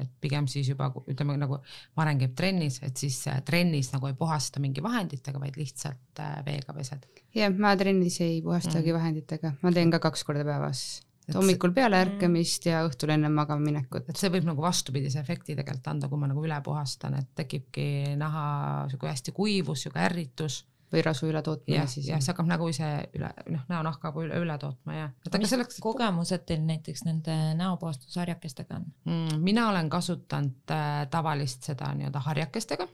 [0.00, 1.60] et pigem siis juba ütleme nagu
[1.98, 6.74] Maren käib trennis, et siis trennis nagu ei puhasta mingi vahenditega, vaid lihtsalt äh, veega
[6.76, 7.04] pesed.
[7.36, 8.96] jah, ma trennis ei puhastagi mm.
[8.98, 10.86] vahenditega, ma teen ka kaks korda päevas
[11.28, 12.08] et hommikul peale mm.
[12.08, 14.08] ärkamist ja õhtul enne magama minekut.
[14.08, 18.16] et see võib nagu vastupidise efekti tegelikult anda, kui ma nagu üle puhastan, et tekibki
[18.18, 18.48] naha
[18.88, 22.08] sihuke hästi kuivus, sihuke ärritus või rasu ületootmine siis.
[22.08, 25.10] jah, see hakkab nägu ise üle, noh, näonahka üle, üle tootma ja.
[25.36, 25.80] mis selleks...
[25.84, 29.44] kogemused teil näiteks nende näopuhastusharjakestega on mm,?
[29.44, 32.88] mina olen kasutanud äh, tavalist seda nii-öelda harjakestega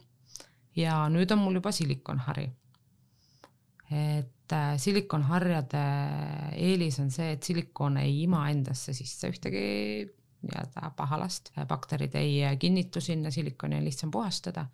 [0.79, 2.49] ja nüüd on mul juba silikonhari.
[3.95, 5.87] et äh, silikonharjade
[6.59, 9.67] eelis on see, et silikon ei ima endasse sisse ühtegi
[10.45, 14.67] nii-öelda pahalast, bakterid ei kinnitu sinna, silikoni on lihtsam puhastada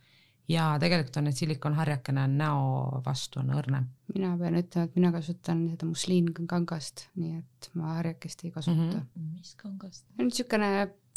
[0.51, 3.89] ja tegelikult on need silikonharjakene näo vastu on õrnem.
[4.15, 9.03] mina pean ütlema, et mina kasutan seda musliinkangast, nii et ma harjakest ei kasuta mm.
[9.03, 9.35] -hmm.
[9.37, 10.07] mis kangast?
[10.07, 10.71] see on niisugune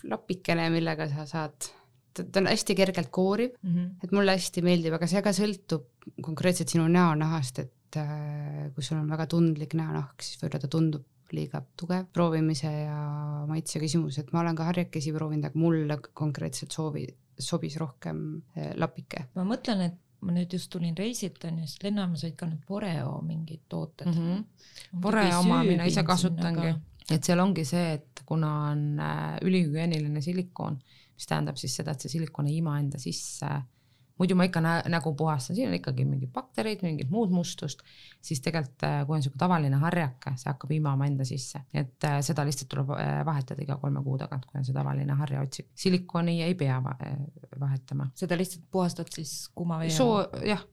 [0.09, 1.69] lapikene, millega sa saad,
[2.13, 4.03] ta on hästi kergelt kooriv mm, -hmm.
[4.03, 5.87] et mulle hästi meeldib, aga see ka sõltub
[6.21, 11.09] konkreetselt sinu näonahast, et äh, kui sul on väga tundlik näonahk, siis võib-olla ta tundub
[11.33, 12.97] liiga tugev proovimise ja
[13.49, 17.07] maitse küsimus, et ma olen ka harjakesi proovinud, aga mulle konkreetselt soovi,
[17.39, 18.23] sobis rohkem
[18.55, 19.27] eh, lapike.
[19.35, 23.19] ma mõtlen, et ma nüüd just tulin reisilt onju, siis lennujaamas olid ka need Boreo
[23.27, 24.13] mingid tooted mm.
[24.13, 24.99] -hmm.
[25.01, 26.73] Boreo oma mina ise kasutangi
[27.11, 30.77] et seal ongi see, et kuna on äh, ülihügieeniline silikoon,
[31.13, 33.49] mis tähendab siis seda, et see silikon ei ima enda sisse
[34.19, 37.81] muidu ma ikka nä nägu puhastan, siin on ikkagi mingid bakterid, mingit muud mustust,
[38.21, 42.19] siis tegelikult äh, kui on sihuke tavaline harjake, see hakkab imama enda sisse, et äh,
[42.25, 45.71] seda lihtsalt tuleb äh, vahetada iga kolme kuu tagant, kui on see tavaline harjaotsik.
[45.75, 46.81] silikoni ei pea
[47.59, 48.11] vahetama.
[48.15, 49.89] seda lihtsalt puhastad siis kuuma vee?
[49.89, 50.63] soo, jah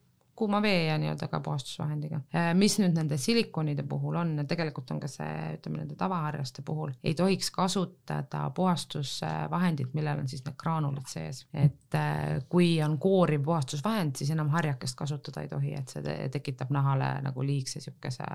[0.41, 2.21] kuuma vee ja nii-öelda ka puhastusvahendiga.
[2.33, 6.95] Äh, mis nüüd nende silikonide puhul on, tegelikult on ka see, ütleme nende tavaharjaste puhul
[7.03, 13.45] ei tohiks kasutada puhastusvahendit, millel on siis need graanulid sees, et äh, kui on kooriv
[13.45, 18.25] puhastusvahend, siis enam harjakest kasutada ei tohi, et see tekitab nahale nagu liigse siukese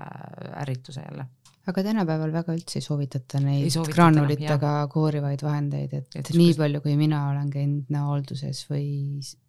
[0.63, 1.27] ärrituse jälle
[1.67, 6.59] aga tänapäeval väga üldse ei soovitata neid ei graanulitega koorivaid vahendeid, et, et nii kus...
[6.61, 8.87] palju, kui mina olen käinud näohoolduses või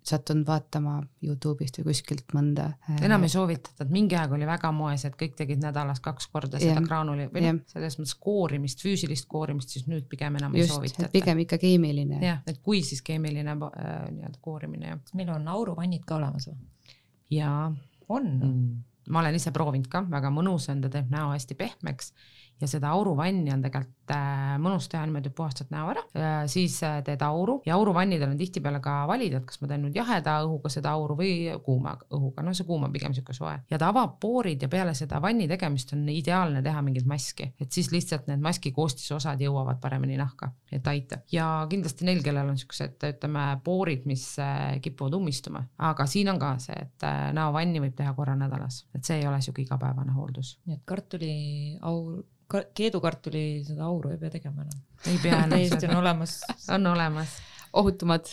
[0.09, 2.48] sattunud vaatama Youtube'ist või kuskilt mõnda.
[2.59, 6.31] Äh, enam ei soovitata, et mingi aeg oli väga moes, et kõik tegid nädalas kaks
[6.33, 10.71] korda seda graanuli või noh, selles mõttes koorimist, füüsilist koorimist, siis nüüd pigem enam Just,
[10.71, 11.11] ei soovitata.
[11.13, 12.23] pigem ikka keemiline.
[12.25, 15.05] jah, et kui siis keemiline äh, nii-öelda koorimine jah.
[15.19, 16.59] meil on auruvannid ka olemas või?
[17.37, 17.69] jaa.
[18.09, 18.67] on mm.?
[19.13, 22.13] ma olen ise proovinud ka, väga mõnus on, ta teeb näo hästi pehmeks
[22.61, 23.98] ja seda auruvanni on tegelikult
[24.63, 26.03] mõnus teha niimoodi, puhastad näo ära,
[26.51, 27.59] siis äh, teed auru.
[27.67, 31.17] Ja auruvannidel on tihtipeale ka valida, et kas ma teen nüüd jaheda õhuga seda auru
[31.19, 31.33] või
[31.65, 33.55] kuuma õhuga, no see kuum on pigem sihuke soe.
[33.71, 37.75] Ja ta avab poorid ja peale seda vanni tegemist on ideaalne teha mingit maski, et
[37.75, 42.59] siis lihtsalt need maski koostisosad jõuavad paremini nahka, et aitab ja kindlasti neil, kellel on
[42.61, 47.97] siuksed, ütleme poorid, mis äh, kipuvad ummistuma, aga siin on ka see, et näovanni võib
[47.99, 50.57] teha korra nädalas, et see ei ole sihuke igapäevane hooldus.
[50.67, 54.81] nii et kartuliaur keedukartuli seda auru ei pea tegema enam.
[55.07, 56.41] ei pea enam täiesti on olemas.
[56.71, 57.29] on olemas.
[57.73, 58.27] ohutumad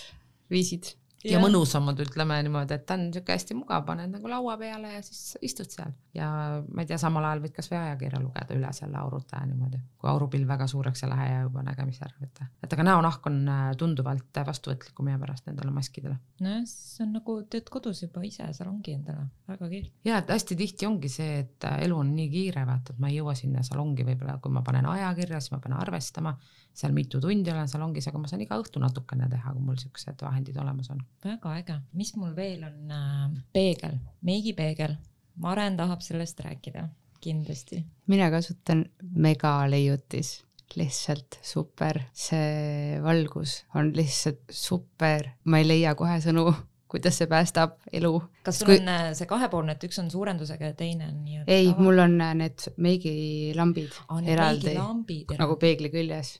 [0.49, 0.83] viisid.
[1.31, 5.01] Ja mõnusamad, ütleme niimoodi, et ta on niisugune hästi mugav, paned nagu laua peale ja
[5.05, 6.27] siis istud seal ja
[6.65, 10.49] ma ei tea, samal ajal võid kasvõi ajakirja lugeda üle selle aurutaja niimoodi, kui aurupilv
[10.49, 12.47] väga suureks ei lähe ja juba nägemisi ära võtta.
[12.63, 16.17] et aga näonahk on äh, tunduvalt vastuvõtlikum meie pärast nendele maskidele.
[16.45, 19.95] nojah, siis on nagu teed kodus juba ise salongi endale, väga kihvt.
[20.07, 23.11] ja, et hästi tihti ongi see, et äh, elu on nii kiire, vaata, et ma
[23.11, 26.35] ei jõua sinna salongi võib-olla, kui ma panen ajakirja, siis ma pean arvestama
[26.75, 30.21] seal mitu tundi olen salongis, aga ma saan iga õhtu natukene teha, kui mul siuksed
[30.25, 31.01] vahendid olemas on.
[31.23, 34.97] väga äge, mis mul veel on äh,, peegel, meigipeegel,
[35.43, 36.87] Maren tahab sellest rääkida,
[37.23, 37.81] kindlasti.
[38.07, 40.37] mina kasutan megaleiutis,
[40.75, 46.47] lihtsalt super, see valgus on lihtsalt super, ma ei leia kohe sõnu
[46.95, 48.13] kuidas see päästab elu.
[48.45, 48.79] kas sul kui...
[48.81, 52.17] on äh, see kahepoolne, et üks on suurendusega ja teine on nii-öelda ei, mul on
[52.23, 56.35] äh, need meigilambid oh, eraldi, meigilambid, nagu peegli küljes.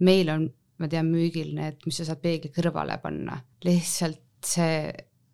[0.00, 0.48] meil on,
[0.82, 4.92] ma tean, müügil need, mis sa saad peegli kõrvale panna, lihtsalt see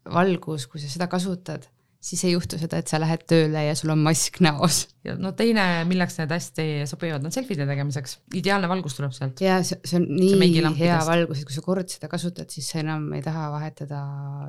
[0.09, 1.69] valgus, kui sa seda kasutad
[2.01, 4.87] siis ei juhtu seda, et sa lähed tööle ja sul on mask näos.
[5.19, 8.19] no teine, milleks need hästi sobivad, on selfide tegemiseks.
[8.39, 9.41] ideaalne valgus tuleb sealt.
[9.43, 12.69] ja see, see on nii see hea valgus, et kui sa kord seda kasutad, siis
[12.71, 14.03] sa enam ei taha vahetada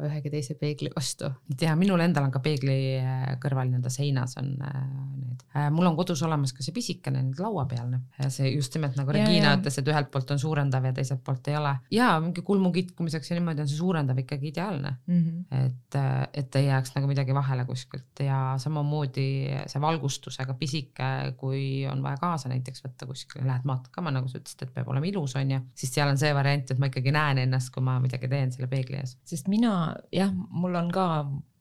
[0.06, 1.32] ühegi teise peegli vastu.
[1.62, 4.78] ja minul endal on ka peegli äh, kõrval nii-öelda seinas on äh,
[5.16, 5.42] need.
[5.56, 9.24] Äh, mul on kodus olemas ka see pisikene nüüd lauapealne, see just nimelt nagu ja,
[9.24, 11.74] Regina ütles, et ühelt poolt on suurendav ja teiselt poolt ei ole.
[11.98, 15.20] ja mingi kulmu kitkumiseks ja niimoodi on see suurendav ikkagi ideaalne mm.
[15.24, 15.66] -hmm.
[15.66, 16.02] et,
[16.44, 19.28] et ei jääks nagu midagi vahele kuskilt ja samamoodi
[19.72, 24.68] see valgustusega pisike, kui on vaja kaasa näiteks võtta kuskile, lähed matkama, nagu sa ütlesid,
[24.68, 27.44] et peab olema ilus, on ju, siis seal on see variant, et ma ikkagi näen
[27.46, 29.18] ennast, kui ma midagi teen selle peegli ees.
[29.28, 29.74] sest mina
[30.16, 31.08] jah, mul on ka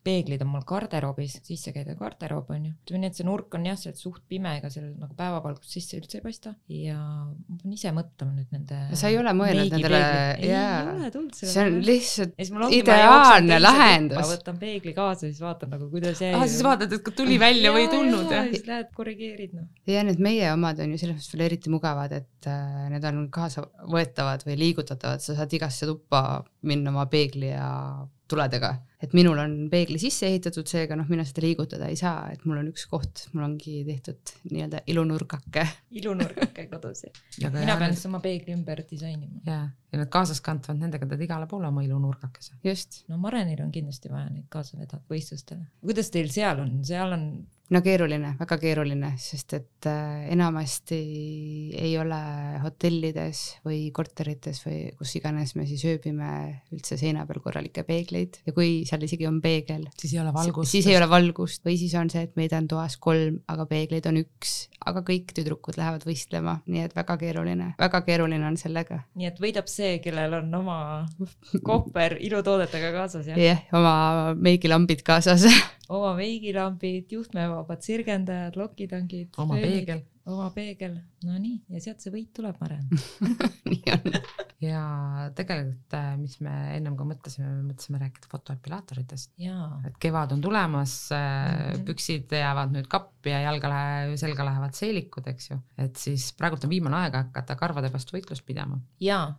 [0.09, 2.73] peeglid on mul garderoobis, sisse käidav garderoob on ju.
[2.87, 5.99] ütleme nii, et see nurk on jah, sealt suht pime, ega seal nagu päevavalgust sisse
[6.01, 8.81] üldse ei paista ja ma pean ise mõtlema nüüd nende.
[8.99, 10.01] sa ei ole mõelnud nendele,
[10.49, 14.33] jaa, see on lihtsalt ideaalne lahendus.
[14.33, 16.33] võtan peegli kaasa, siis vaatan nagu kuidas jäi.
[16.37, 18.51] ah, siis vaatad, et tuli välja või ei tulnud jah?
[18.53, 19.69] siis lähed korrigeerid noh.
[19.89, 23.25] ja need meie omad on ju selles mõttes veel eriti mugavad, et äh, need on
[23.35, 27.69] kaasavõetavad või liigutatavad, sa saad igasse tuppa minna oma peegli ja
[28.29, 28.71] tuledega,
[29.03, 32.61] et minul on peegli sisse ehitatud, seega noh, mina seda liigutada ei saa, et mul
[32.61, 35.65] on üks koht, mul ongi tehtud nii-öelda ilunurgake.
[36.01, 37.53] ilunurgake kodus jah.
[37.55, 39.43] mina pean siis oma peegli ümber disainima.
[39.47, 39.61] ja,
[39.93, 42.59] ja need kaasaskantavad, nendega teed igale poole oma ilunurgakese.
[42.65, 43.03] just.
[43.09, 45.69] no Marenil on kindlasti vaja neid kaasa vedada võistlustele.
[45.85, 47.31] kuidas teil seal on, seal on
[47.75, 50.99] no keeruline, väga keeruline, sest et äh, enamasti
[51.77, 52.21] ei ole
[52.63, 56.31] hotellides või korterites või kus iganes me siis ööbime
[56.73, 60.73] üldse seina peal korralikke peegleid ja kui seal isegi on peegel, siis ei ole valgust.
[60.73, 64.09] siis ei ole valgust või siis on see, et meid on toas kolm, aga peegleid
[64.09, 64.57] on üks,
[64.89, 69.03] aga kõik tüdrukud lähevad võistlema, nii et väga keeruline, väga keeruline on sellega.
[69.19, 70.79] nii et võidab see, kellel on oma
[71.69, 73.37] kohver ilutoodetega kaasas jah?
[73.37, 75.45] jah yeah,, oma meigilambid kaasas
[75.89, 79.33] oma veigilambid, juhtmevabad sirgendajad, lokitangid.
[79.41, 80.03] oma peegel.
[80.29, 82.85] oma peegel, no nii, ja sealt see võit tuleb, Maren
[83.71, 84.19] nii on.
[84.61, 84.83] ja
[85.39, 89.33] tegelikult, äh, mis me ennem ka mõtlesime, me mõtlesime rääkida fotoepilaatoritest.
[89.89, 91.19] et kevad on tulemas mm,
[91.73, 91.89] -hmm.
[91.89, 96.69] püksid jäävad nüüd kappi ja jalga lähe, selga lähevad seelikud, eks ju, et siis praegult
[96.69, 98.83] on viimane aeg hakata karvade vastu võitlust pidama.
[99.01, 99.33] ja,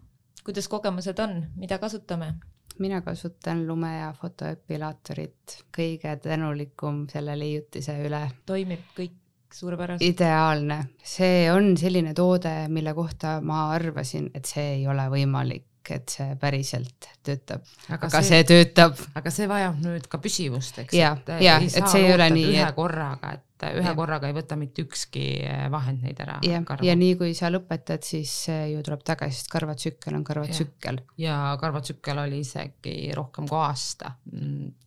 [0.44, 2.34] kuidas kogemused on, mida kasutame?
[2.80, 8.22] Mina kasutan Lumea fotoepilaatorit, kõige tänulikum selle leiutise üle.
[8.46, 9.18] toimib kõik
[9.54, 10.06] suurepäraselt.
[10.06, 16.12] ideaalne, see on selline toode, mille kohta ma arvasin, et see ei ole võimalik et
[16.14, 19.00] see päriselt töötab, aga, aga see, see töötab.
[19.18, 20.94] aga see vajab nüüd ka püsivust, eks.
[20.94, 22.52] ja, ja, et see ei ole nii.
[22.52, 23.96] ühe korraga, et et ühe ja.
[23.98, 26.40] korraga ei võta mitte ükski eh, vahend neid ära.
[26.46, 31.04] ja, nii kui sa lõpetad, siis ju tuleb tagasi, sest karvatsükkel on karvatsükkel.
[31.20, 34.16] ja karvatsükkel oli isegi rohkem kui aasta,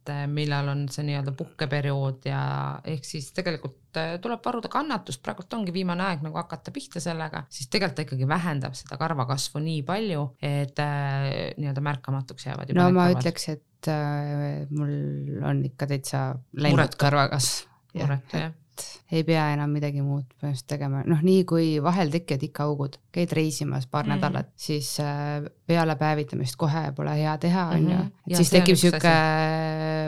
[0.03, 2.43] et eh, millal on see nii-öelda puhkeperiood ja
[2.89, 7.45] ehk siis tegelikult eh, tuleb varuda kannatust, praegult ongi viimane aeg nagu hakata pihta sellega,
[7.53, 12.73] siis tegelikult ta ikkagi vähendab seda karvakasvu nii palju, et äh, nii-öelda märkamatuks jäävad.
[12.75, 13.21] no ma karvad.
[13.21, 16.25] ütleks, et äh, mul on ikka täitsa
[16.57, 17.71] läinud karvakasv.
[18.01, 18.59] muretu jah
[19.13, 23.33] ei pea enam midagi muud põhimõtteliselt tegema, noh, nii kui vahel tekivad ikka augud, käid
[23.37, 24.15] reisimas paar mm.
[24.15, 28.11] nädalat, siis äh, peale päevitamist kohe pole hea teha, on ju, mhm.
[28.29, 29.13] et siis tekib sihuke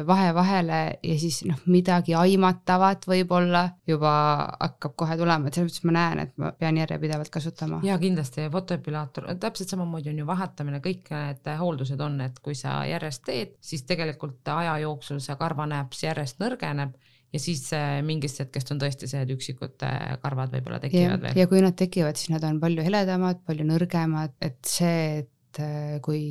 [0.08, 4.14] vahe vahele ja siis noh, midagi aimatavat võib-olla juba
[4.60, 7.80] hakkab kohe tulema, et selles mõttes ma näen, et ma pean järjepidevalt kasutama.
[7.86, 12.82] ja kindlasti fotoepilaator, täpselt samamoodi on ju vahetamine, kõik need hooldused on, et kui sa
[12.88, 16.96] järjest teed, siis tegelikult aja jooksul see karvanäps järjest nõrgeneb
[17.34, 17.66] ja siis
[18.06, 21.40] mingist hetkest on tõesti see, et üksikud äh, karvad võib-olla tekivad ja, veel.
[21.42, 25.98] ja kui nad tekivad, siis nad on palju heledamad, palju nõrgemad, et see, et äh,
[26.04, 26.22] kui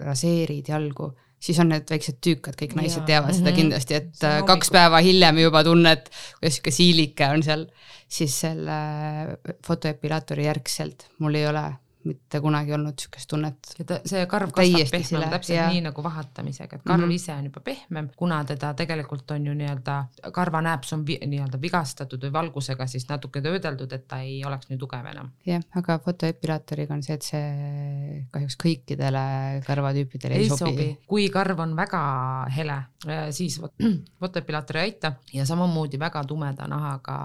[0.00, 1.12] raseerid jalgu,
[1.46, 3.06] siis on need väiksed tüükad, kõik naised Jaa.
[3.12, 3.56] teavad seda Mhm.
[3.60, 4.72] kindlasti, et äh, kaks hommikul.
[4.78, 6.08] päeva hiljem juba tunned,
[6.40, 7.66] kuidas sihuke siilike on seal,
[8.08, 8.78] siis selle
[9.66, 11.66] fotoepilaatori järgselt mul ei ole
[12.06, 13.72] mitte kunagi olnud sihukest tunnet.
[13.78, 15.72] ja see karv kasvab pehmem täpselt jah.
[15.72, 17.10] nii nagu vahatamisega, et karv mm.
[17.10, 17.14] -hmm.
[17.14, 19.96] ise on juba pehmem, kuna teda tegelikult on ju nii-öelda,
[20.32, 25.06] karvanääps on nii-öelda vigastatud või valgusega siis natuke töödeldud, et ta ei oleks nii tugev
[25.12, 25.30] enam.
[25.46, 29.24] jah, aga fotoepilaatoriga on see, et see kahjuks kõikidele
[29.66, 32.02] karvatüüpidele ei, ei sobi, sobi, kui karv on väga
[32.56, 32.78] hele,
[33.30, 33.86] siis vot-
[34.20, 37.18] fotopilaator ei aita ja samamoodi väga tumeda nahaga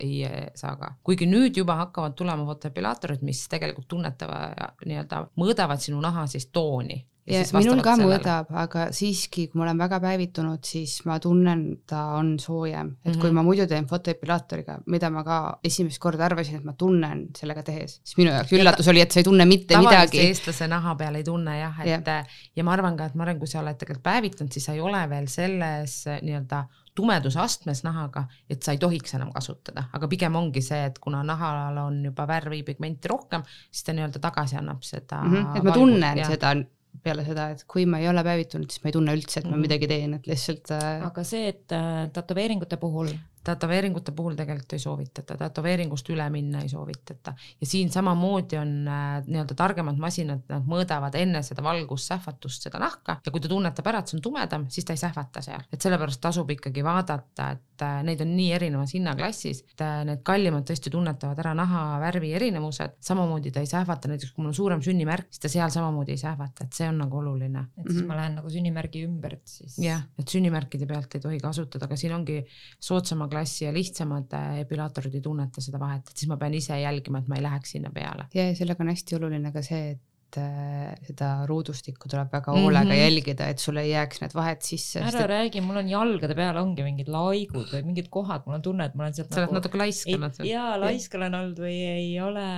[0.00, 0.24] ei
[0.54, 0.94] saa ka.
[1.04, 6.46] kuigi nüüd juba hakkavad tulema fotopilaatorid, mis tegelikult tunnetavad ja nii-öelda mõõdavad sinu naha siis
[6.52, 7.04] tooni.
[7.28, 12.14] ja minul ka mõõdab, aga siiski, kui ma olen väga päevitunud, siis ma tunnen, ta
[12.16, 13.20] on soojem, et mm -hmm.
[13.20, 13.34] kui Mhm.
[13.34, 18.00] ma muidu teen fotoepilaatoriga, mida ma ka esimest korda arvasin, et ma tunnen sellega tehes,
[18.02, 20.18] siis minu jaoks üllatus oli, et sa ei tunne mitte midagi.
[20.18, 22.26] eestlase naha peal ei tunne jah, et yeah.
[22.56, 25.08] ja ma arvan ka, et Maren, kui sa oled tegelikult päevitunud, siis sa ei ole
[25.10, 26.64] veel selles eh, nii-öelda
[26.98, 31.78] tumedusastmes nahaga, et sa ei tohiks enam kasutada, aga pigem ongi see, et kuna nahal
[31.86, 35.34] on juba värvipigmenti rohkem, siis ta nii-öelda tagasi annab seda mm.
[35.34, 35.56] -hmm.
[35.56, 36.34] et ma valgust, tunnen jah.
[36.34, 36.54] seda
[37.02, 39.54] peale seda, et kui ma ei ole päevitunud, siis ma ei tunne üldse, et ma
[39.54, 39.60] Mhm.
[39.62, 43.12] midagi teen, et lihtsalt äh, aga see, et äh, tätoveeringute puhul
[43.44, 47.34] tätoveeringute puhul tegelikult ei soovitata, tätoveeringust üle minna ei soovitata.
[47.60, 53.18] Ja siin samamoodi on äh, nii-öelda targemad masinad, nad mõõdavad enne seda valgussähvatust seda nahka
[53.24, 55.82] ja kui ta tunnetab ära, et see on tumedam, siis ta ei sähvata seal, et
[55.82, 60.66] sellepärast tasub ikkagi vaadata, et äh, neid on nii erinevas hinnaklassis, et äh, need kallimad
[60.68, 64.82] tõesti tunnetavad ära naha värvi erinevused, samamoodi ta ei sähvata, näiteks kui mul on suurem
[64.84, 67.66] sünnimärk, siis ta seal samamoodi ei sähvata, et see on nagu oluline.
[67.78, 68.06] Et siis Mhm.
[68.08, 69.78] ma lähen nagu sünnimärgi ümber, et siis.
[69.78, 72.44] Jah, et sünnimärkide pealt ei tohi kasutada, aga siin ongi
[72.80, 76.80] soodsama klassi ja lihtsamad äh, epilaatorid ei tunneta seda vahet, et siis ma pean ise
[76.80, 78.28] jälgima, et ma ei läheks sinna peale.
[78.34, 80.02] ja sellega on hästi oluline ka see, et
[80.36, 83.02] äh, seda ruudustikku tuleb väga hoolega mm -hmm.
[83.04, 85.00] jälgida, et sul ei jääks need vahed sisse.
[85.00, 88.84] ära räägi, mul on jalgade peal ongi mingid laigud või mingid kohad, mul on tunne,
[88.84, 90.42] et ma olen sealt sa oled nagu natuke laiskanud.
[90.44, 92.48] jaa, laisk olen olnud või ei ole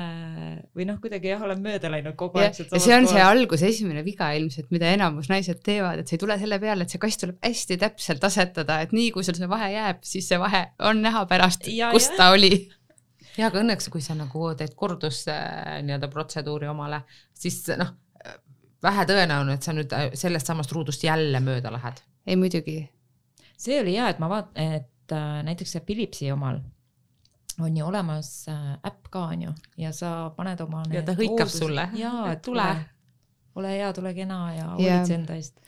[0.75, 3.67] või noh, kuidagi jah, olen mööda läinud kogu ja, aeg ja see on see alguse
[3.67, 7.03] esimene viga ilmselt, mida enamus naised teevad, et sa ei tule selle peale, et see
[7.03, 10.67] kast tuleb hästi täpselt asetada, et nii kui sul see vahe jääb, siis see vahe
[10.79, 12.17] on näha pärast, Ja, kus jah.
[12.17, 12.69] ta oli.
[13.39, 17.03] Ja aga õnneks, kui sa nagu teed kordus äh, nii-öelda protseduuri omale,
[17.35, 17.95] siis noh,
[18.85, 22.03] vähe tõenäoline, et sa nüüd äh, sellest samast ruudust jälle mööda lähed.
[22.27, 22.79] ei muidugi,
[23.59, 26.61] see oli hea, et ma vaat-, et äh, näiteks see Philipsi omal
[27.61, 31.51] on ju olemas äh, äpp ka on ju ja sa paned oma Ja ta hõikab
[31.53, 32.65] sulle, jaa, et tule.
[32.65, 32.85] tule,
[33.61, 35.59] ole hea, tule kena ja hoolitse enda eest.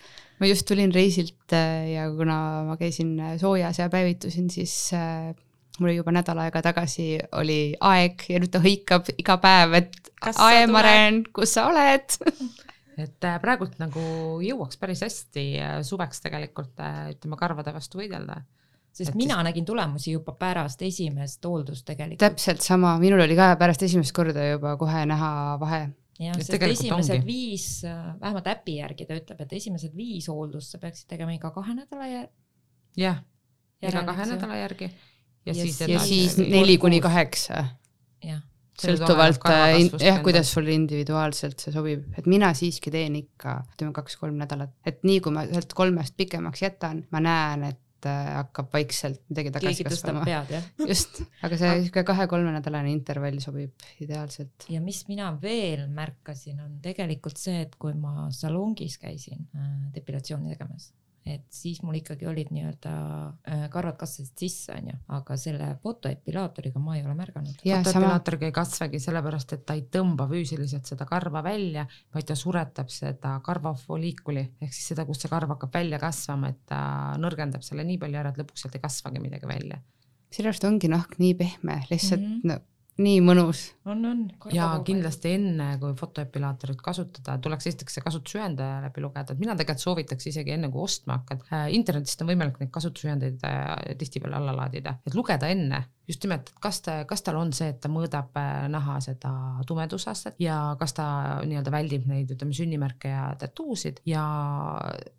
[0.40, 1.53] ma just tulin reisilt
[1.92, 2.38] ja kuna
[2.70, 4.90] ma käisin soojas ja päevitusin, siis
[5.78, 9.98] mul oli juba nädal aega tagasi oli aeg ja nüüd ta hõikab iga päev, et
[10.22, 10.66] Ae?
[10.70, 12.14] Maren, kus sa oled
[13.00, 14.02] et äh, praegult nagu
[14.44, 18.42] jõuaks päris hästi äh, suveks tegelikult äh, ütleme karvade vastu võidelda.
[18.92, 22.20] sest Et mina nägin tulemusi juba pärast esimest hooldust tegelikult.
[22.20, 25.82] täpselt sama, minul oli ka pärast esimest korda juba kohe näha vahe.
[26.20, 27.26] jah, sest esimesed ongi.
[27.26, 27.68] viis,
[28.20, 32.11] vähemalt äpi järgi ta ütleb, et esimesed viis hooldust sa peaksid tegema iga kahe nädala
[32.11, 32.30] jär-
[32.96, 33.24] jah,
[33.82, 34.92] iga kahe nädala järgi
[35.46, 37.64] ja, Ja siis ja siis neli kuni kaheksa.
[38.83, 44.38] Sõltuvalt äh, jah, kuidas sul individuaalselt see sobib, et mina siiski teen ikka ütleme kaks-kolm
[44.40, 49.20] nädalat, et nii kui ma sealt kolmest pikemaks jätan, ma näen, et äh, hakkab vaikselt
[49.31, 50.24] midagi tagasi kasvama.
[50.90, 54.66] just, aga see sihuke kahe-kolmenädalane intervall sobib ideaalselt.
[54.72, 60.57] ja mis mina veel märkasin, on tegelikult see, et kui ma salongis käisin äh, depilatsiooni
[60.57, 60.90] tegemas,
[61.26, 62.92] et siis mul ikkagi olid nii-öelda
[63.46, 67.62] äh, karvad kasvasid sisse, onju, aga selle fotoepilaatoriga ma ei ole märganud.
[67.62, 72.90] fotopilaatoriga ei kasvagi sellepärast, et ta ei tõmba füüsiliselt seda karva välja, vaid ta suretab
[72.92, 76.82] seda karvafoliikuli ehk siis seda, kust see karv hakkab välja kasvama, et ta
[77.22, 79.78] nõrgendab selle nii palju ära, et lõpuks sealt ei kasvagi midagi välja.
[80.32, 82.37] sellepärast ongi nahk nii pehme, lihtsalt mm.
[82.42, 82.50] -hmm.
[82.50, 82.61] no,
[83.00, 83.62] nii mõnus.
[83.88, 84.20] on, on.
[84.52, 89.87] ja kindlasti enne, kui fotoepilaatorit kasutada, tuleks esiteks see kasutusjuhendaja läbi lugeda, et mina tegelikult
[89.87, 94.57] soovitaks isegi enne kui ostma hakkad äh,, internetist on võimalik neid kasutusjuhendeid äh, tihtipeale alla
[94.61, 97.88] laadida, et lugeda enne just nimelt, et kas ta, kas tal on see, et ta
[97.93, 99.31] mõõdab äh, naha seda
[99.67, 101.05] tumedusastet ja kas ta
[101.47, 104.25] nii-öelda väldib neid, ütleme sünnimärke ja tattuusid ja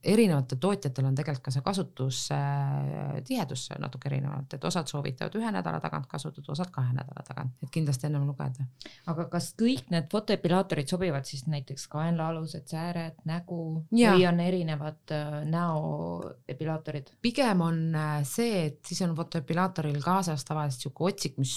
[0.03, 6.07] erinevatel tootjatel on tegelikult ka see kasutustihedus natuke erinevalt, et osad soovitavad ühe nädala tagant
[6.11, 8.67] kasutada, osad kahe nädala tagant, et kindlasti ennem lugeda.
[9.07, 14.17] aga kas kõik need fotoepilaatorid sobivad siis näiteks kaenlaalused, sääred, nägu Jaa.
[14.17, 17.07] või on erinevad äh, näoepilaatorid?
[17.23, 21.55] pigem on äh, see, et siis on fotoepilaatoril kaasas tavaliselt kindlasti sihuke otsik, mis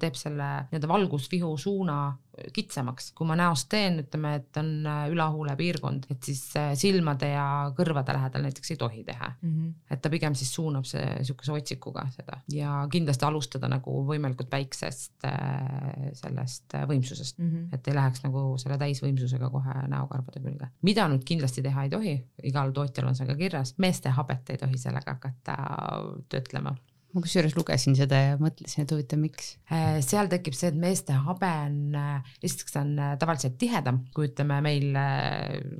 [0.00, 2.00] teeb selle nii-öelda valgusvihu suuna
[2.54, 3.12] kitsamaks.
[3.16, 7.46] kui ma näost teen, ütleme, et on äh, ülahuule piirkond, et siis äh, silmade ja
[7.76, 9.54] kõrvade lähedal näiteks ei tohi teha mm.
[9.54, 9.72] -hmm.
[9.90, 15.26] et ta pigem siis suunab see sihukese otsikuga seda ja kindlasti alustada nagu võimalikult väiksest
[15.26, 17.74] äh, sellest võimsusest mm, -hmm.
[17.74, 20.68] et ei läheks nagu selle täisvõimsusega kohe näokarvade külge.
[20.82, 24.58] mida nüüd kindlasti teha ei tohi, igal tootjal on see ka kirjas, meeste habet ei
[24.58, 25.56] tohi sellega hakata
[26.28, 26.76] töötlema
[27.14, 29.54] ma kusjuures lugesin seda ja mõtlesin, et huvitav, miks.
[29.72, 34.02] Äh, seal tekib see, et meeste habe on, äh, esiteks ta on äh, tavaliselt tihedam,
[34.14, 34.98] kui ütleme meil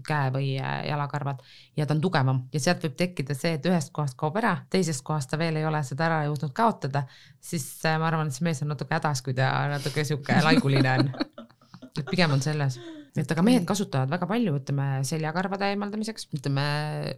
[0.08, 1.44] käe või jalakarvad
[1.76, 5.04] ja ta on tugevam ja sealt võib tekkida see, et ühest kohast kaob ära, teisest
[5.04, 7.04] kohast ta veel ei ole seda ära jõudnud kaotada,
[7.44, 11.12] siis ma arvan, et see mees on natuke hädas, kui ta natuke sihuke laiguline on.
[11.98, 12.78] et pigem on selles
[13.18, 16.68] et aga mehed kasutavad väga palju, ütleme seljakarvade eemaldamiseks, ütleme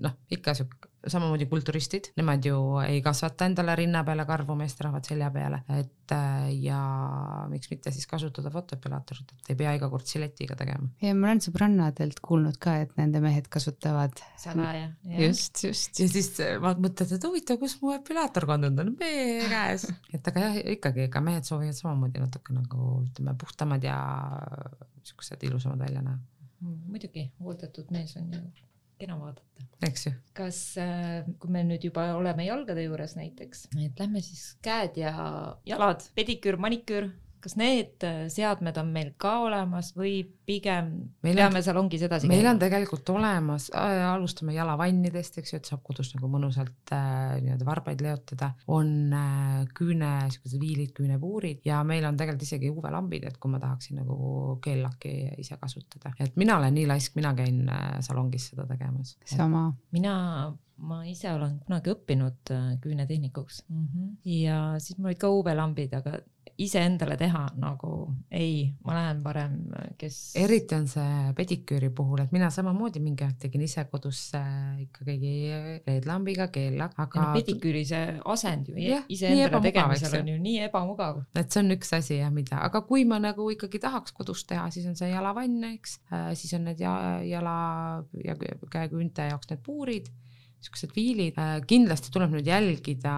[0.02, 5.30] noh, ikka sihuke samamoodi kulturistid, nemad ju ei kasvata endale rinna peale karvu meesterahvad selja
[5.32, 6.80] peale, et äh, ja
[7.48, 10.90] miks mitte siis kasutada fotoepilaatorit, et ei pea iga kord siletiga tegema.
[11.00, 14.20] ja ma olen sõbrannadelt kuulnud ka, et nende mehed kasutavad.
[14.40, 14.90] salaja.
[15.16, 16.00] just, just.
[16.02, 19.88] ja siis äh, mõtled, et huvitav, kus mu epilaator kadunud on, meie käes.
[20.16, 24.00] et aga jah, ikkagi, ega mehed soovivad samamoodi natuke nagu ütleme, puhtamad ja
[25.08, 26.20] siuksed ilusamad välja näha.
[26.60, 28.68] muidugi, hooldatud mees on ju
[29.00, 29.66] kena vaadata.
[29.86, 30.12] eks ju.
[30.36, 35.12] kas, äh, kui me nüüd juba oleme jalgade juures näiteks, et lähme siis käed ja
[35.68, 37.10] jalad, pediküür, maniküür
[37.42, 40.90] kas need äh, seadmed on meil ka olemas või pigem
[41.24, 42.54] meil peame on, salongis edasi meil käima?
[42.54, 47.68] on tegelikult olemas äh,, alustame jalavannidest, eks ju, et saab kodus nagu mõnusalt äh, nii-öelda
[47.68, 53.38] varbaid leotada, on äh, küüne, siuksed viilid, küünepuurid ja meil on tegelikult isegi UV-lambid, et
[53.40, 58.00] kui ma tahaksin nagu keellaki ise kasutada, et mina olen nii laisk, mina käin äh,
[58.04, 59.16] salongis seda tegemas.
[59.28, 59.70] sama.
[59.92, 60.16] mina
[60.80, 64.12] ma ise olen kunagi õppinud äh, küünetehnikuks mm -hmm.
[64.24, 66.18] ja siis mul olid ka UV-lambid, aga
[66.60, 67.90] iseendale teha nagu
[68.30, 69.54] ei, ma lähen parem,
[69.98, 70.18] kes.
[70.36, 75.32] eriti on see pediküüri puhul, et mina samamoodi mingi aeg tegin ise kodus äh, ikkagi
[75.86, 78.76] LED-lambiga keella, aga pediküüri see asend ju
[79.08, 81.22] iseendale tegemisel on ju nii ebamugav.
[81.34, 84.68] et see on üks asi jah, mida, aga kui ma nagu ikkagi tahaks kodus teha,
[84.70, 87.56] siis on see jalavann, eks äh,, siis on need ja, jala
[88.24, 88.36] ja
[88.70, 90.12] käeküünte jaoks need puurid
[90.60, 93.14] niisugused viilid, äh, kindlasti tuleb nüüd jälgida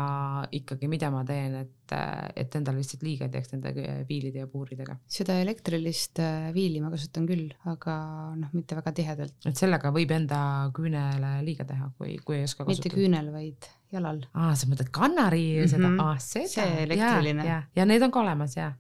[0.55, 3.72] ikkagi, mida ma teen, et, äh, et endale lihtsalt liiga ei teeks nende
[4.09, 4.97] viilide ja puuridega.
[5.11, 7.97] seda elektrilist äh, viili ma kasutan küll, aga
[8.38, 9.34] noh, mitte väga tihedalt.
[9.51, 10.43] et sellega võib enda
[10.76, 12.78] küünele liiga teha, kui, kui ei oska kasutada.
[12.78, 14.22] mitte küünel, vaid jalal.
[14.32, 15.74] aa, sa mõtled kannari mm -hmm.
[15.74, 16.55] seda, aa seda.
[16.55, 17.51] see elektriline.
[17.74, 18.72] ja, need on ka olemas ja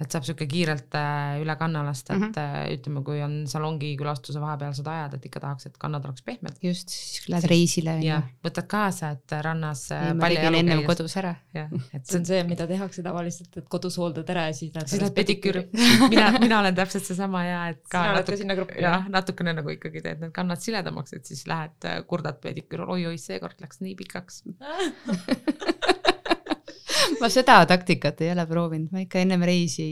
[0.00, 2.74] et saab sihuke kiirelt äh, üle kanna lasta, et mm -hmm.
[2.76, 6.56] ütleme, kui on salongi külastuse vahepealsed ajad, et ikka tahaks, et kannad oleks pehmed.
[6.62, 8.20] just, siis lähed reisile ju.
[8.46, 9.90] võtad kaasa, et rannas.
[9.92, 11.34] Äh, ma tegin ennem kodus ära.
[11.54, 14.88] et see on see, mida tehakse tavaliselt, et kodus hooldad ära ja siis lähed.
[14.88, 15.66] siis lähed pediküüri
[16.08, 18.00] mina, mina olen täpselt seesama ja et ka.
[18.02, 18.80] sina oled ka sinna gruppi.
[18.82, 23.60] jah, natukene nagu ikkagi teed need kannad siledamaks, et siis lähed kurdad pediküüri, oi-oi, seekord
[23.60, 24.42] läks nii pikaks
[27.20, 29.86] ma seda taktikat ei ole proovinud, ma ikka ennem reisi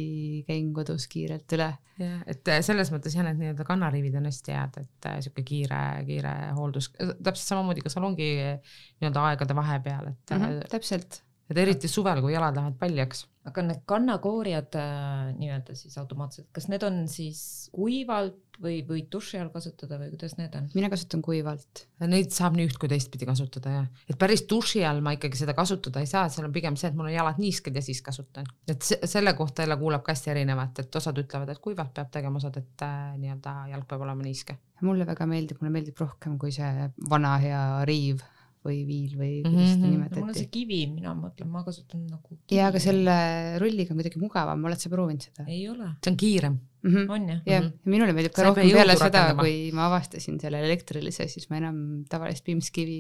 [0.48, 1.68] käin kodus kiirelt üle.
[1.98, 5.44] jah, et äh, selles mõttes jah, need nii-öelda kannariivid on hästi head, et äh, sihuke
[5.46, 10.44] kiire, kiire hooldus, täpselt samamoodi ka salongi nii-öelda aegade vahepeal, et mm.
[10.44, 11.22] -hmm, täpselt.
[11.48, 16.68] Et eriti suvel, kui jalad lähevad paljaks aga need kannakoorijad äh, nii-öelda siis automaatselt, kas
[16.70, 17.40] need on siis
[17.74, 20.66] kuivalt või võid duši all kasutada või kuidas need on?
[20.74, 21.84] mina kasutan kuivalt.
[22.10, 25.54] Neid saab nii üht kui teistpidi kasutada jah, et päris duši all ma ikkagi seda
[25.58, 28.48] kasutada ei saa, seal on pigem see, et mul on jalad niisked ja siis kasutan.
[28.68, 32.10] et se selle kohta jälle kuuleb ka hästi erinevat, et osad ütlevad, et kuivalt peab
[32.14, 34.58] tegema, osad, et äh, nii-öelda jalg peab olema niiske.
[34.82, 38.26] mulle väga meeldib, mulle meeldib rohkem kui see vana hea riiv
[38.68, 39.74] või viil või kuidas mm -hmm.
[39.74, 40.22] seda nimetati.
[40.22, 42.38] mul on see kivi, mina mõtlen, ma kasutan nagu.
[42.52, 43.18] ja, aga selle
[43.62, 45.48] rulliga on kuidagi mugavam, oled sa proovinud seda?
[45.48, 45.94] ei ole.
[46.04, 46.94] see on kiirem mm.
[46.94, 47.10] -hmm.
[47.10, 47.40] on jah?
[47.46, 51.60] jah, ja minule meeldib ka rohkem peale seda, kui ma avastasin selle elektrilise, siis ma
[51.60, 51.78] enam
[52.10, 52.98] tavalist piimskivi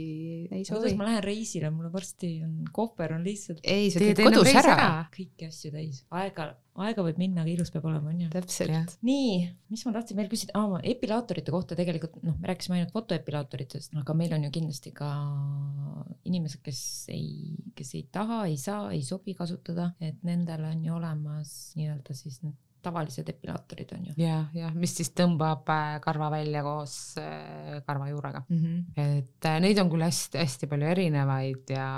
[0.50, 0.80] ei soovi.
[0.80, 3.60] kuidas ma lähen reisile, mul varsti on kohver on lihtsalt.
[3.64, 4.88] ei, sa teed kodus ära, ära..
[5.14, 8.30] kõiki asju täis, aega, aega võib minna, aga ilus peab olema, onju.
[8.34, 8.98] täpselt.
[9.06, 9.40] nii,
[9.72, 14.16] mis ma tahtsin veel küsida ah,, epilaatorite kohta tegelikult noh, me rääkisime ainult fotoepilaatoritest, aga
[14.18, 15.10] meil on ju kindlasti ka
[16.28, 16.80] inimesed, kes
[17.14, 22.16] ei, kes ei taha, ei saa, ei sobi kasutada, et nendel on ju olemas nii-öelda
[22.16, 24.14] siis need tavalised epilaatorid on ju.
[24.22, 28.58] ja, ja mis siis tõmbab äh, karva välja koos äh, karvajuurega mm.
[28.58, 28.84] -hmm.
[29.02, 31.88] et äh, neid on küll hästi-hästi palju erinevaid ja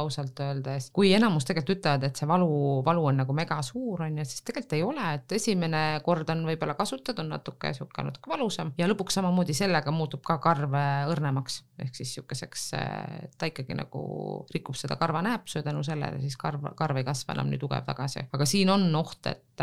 [0.00, 4.18] ausalt öeldes, kui enamus tegelikult ütlevad, et see valu, valu on nagu mega suur on
[4.18, 8.30] ju, siis tegelikult ei ole, et esimene kord on võib-olla kasutatud, on natuke sihuke natuke
[8.30, 10.76] valusam ja lõpuks samamoodi sellega muutub ka karv
[11.12, 12.70] õrnemaks ehk siis sihukeseks,
[13.38, 14.02] ta ikkagi nagu
[14.54, 18.26] rikub seda karvanääpsu ja tänu sellele siis karv, karv ei kasva enam nii tugev tagasi,
[18.32, 19.53] aga siin on oht, et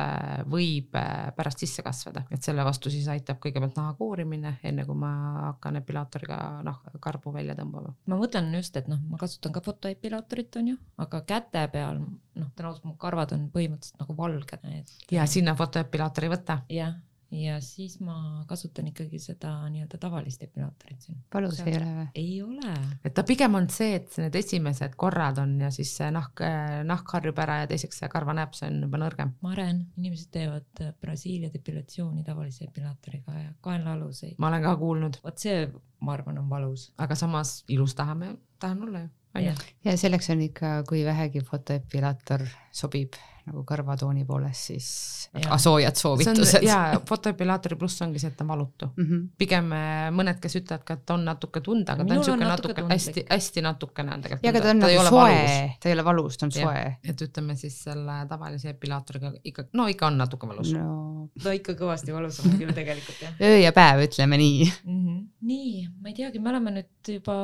[0.50, 4.98] võib äh, pärast sisse kasvada, et selle vastu siis aitab kõigepealt naha koorimine, enne kui
[4.98, 5.12] ma
[5.52, 7.94] hakkan epilaatoriga noh, karbu välja tõmbama.
[8.06, 12.50] ma mõtlen just, et noh, ma kasutan ka fotoepilaatorit, on ju, aga käte peal noh,
[12.56, 14.98] täna mu karvad on põhimõtteliselt nagu valged, et.
[15.12, 16.62] ja sinna fotoepilaator ei võta.
[16.72, 17.00] jah
[17.32, 21.20] ja siis ma kasutan ikkagi seda nii-öelda tavalist epilaatorit siin.
[21.34, 22.08] valus ei ole või?
[22.16, 22.74] ei ole.
[23.08, 26.44] et ta pigem on see, et need esimesed korrad on ja siis see nahk,
[26.88, 29.34] nahk harjub ära ja teiseks see karvanääps on juba nõrgem.
[29.46, 34.36] ma arvan, inimesed teevad Brasiilia depilatsiooni tavalise epilaatoriga ja kaenlaaluseid.
[34.38, 35.24] ma olen ka kuulnud.
[35.24, 35.66] vot see,
[36.02, 36.92] ma arvan, on valus.
[36.98, 39.56] aga samas ilus tahame, tahan olla ju.
[39.88, 42.44] ja selleks on ikka, kui vähegi fotoepilaator
[42.76, 43.16] sobib
[43.48, 44.88] nagu kõrvatooni poolest, siis
[45.34, 46.66] väga soojad soovitused.
[46.66, 49.06] ja fotoepilaatori pluss ongi see, et ta on valutu mm.
[49.06, 49.22] -hmm.
[49.38, 52.74] pigem äh, mõned, kes ütlevad ka, et on natuke tunda, aga ta on siuke natuke,
[52.76, 54.46] natuke hästi-hästi natukene on tegelikult.
[54.46, 56.68] ja, aga ta on ta nagu soe, ta ei ole valus, ta on ja.
[56.68, 56.84] soe.
[57.14, 61.30] et ütleme siis selle tavalise epilaatoriga ikka, no ikka on natuke valus no..
[61.46, 63.36] no ikka kõvasti valusam küll tegelikult jah.
[63.42, 65.00] öö ja päev, ütleme nii mm.
[65.00, 65.22] -hmm.
[65.54, 67.38] nii, ma ei teagi, me oleme nüüd juba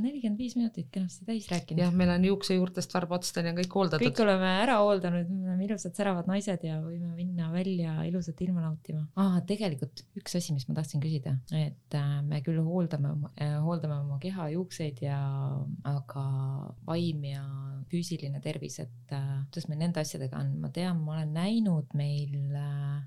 [0.00, 1.84] nelikümmend viis minutit kenasti täis rääkinud.
[1.84, 4.08] jah, meil on juuksejuurtest varbaotsteni on kõik hooldatud.
[4.08, 8.64] kõik oleme ära hooldanud me oleme ilusad säravad naised ja võime minna välja ilusat ilma
[8.64, 9.38] nautima ah,.
[9.48, 13.98] tegelikult üks asi, mis ma tahtsin küsida, et äh, me küll hooldame oma äh,, hooldame
[14.00, 15.20] oma keha, juukseid ja,
[15.88, 16.26] aga
[16.88, 17.44] vaim ja
[17.90, 22.34] füüsiline tervis, et äh, kuidas meil nende asjadega on, ma tean, ma olen näinud meil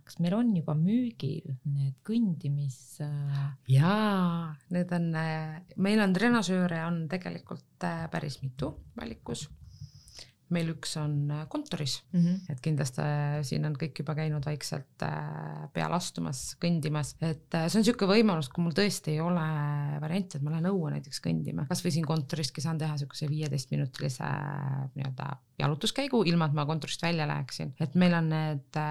[0.05, 2.99] kas meil on juba müügil need kõndimis
[3.69, 5.09] jaa, need on
[5.81, 9.47] meil on trenažööre on tegelikult päris mitu valikus
[10.53, 11.99] meil üks on äh, kontoris.
[12.11, 12.51] Mm, -hmm.
[12.53, 17.79] et kindlasti äh, siin on kõik juba käinud vaikselt äh, peale astumas, kõndimas, et see
[17.79, 19.45] on niisugune võimalus, kui mul tõesti ei ole
[20.01, 24.31] varianti, et ma lähen õue näiteks kõndima, kasvõi siin kontoriski saan teha niisuguse viieteistminutilise
[24.95, 25.29] nii-öelda
[25.59, 28.81] jalutuskäigu, ilma et ma kontorist välja läheksin, et meil on need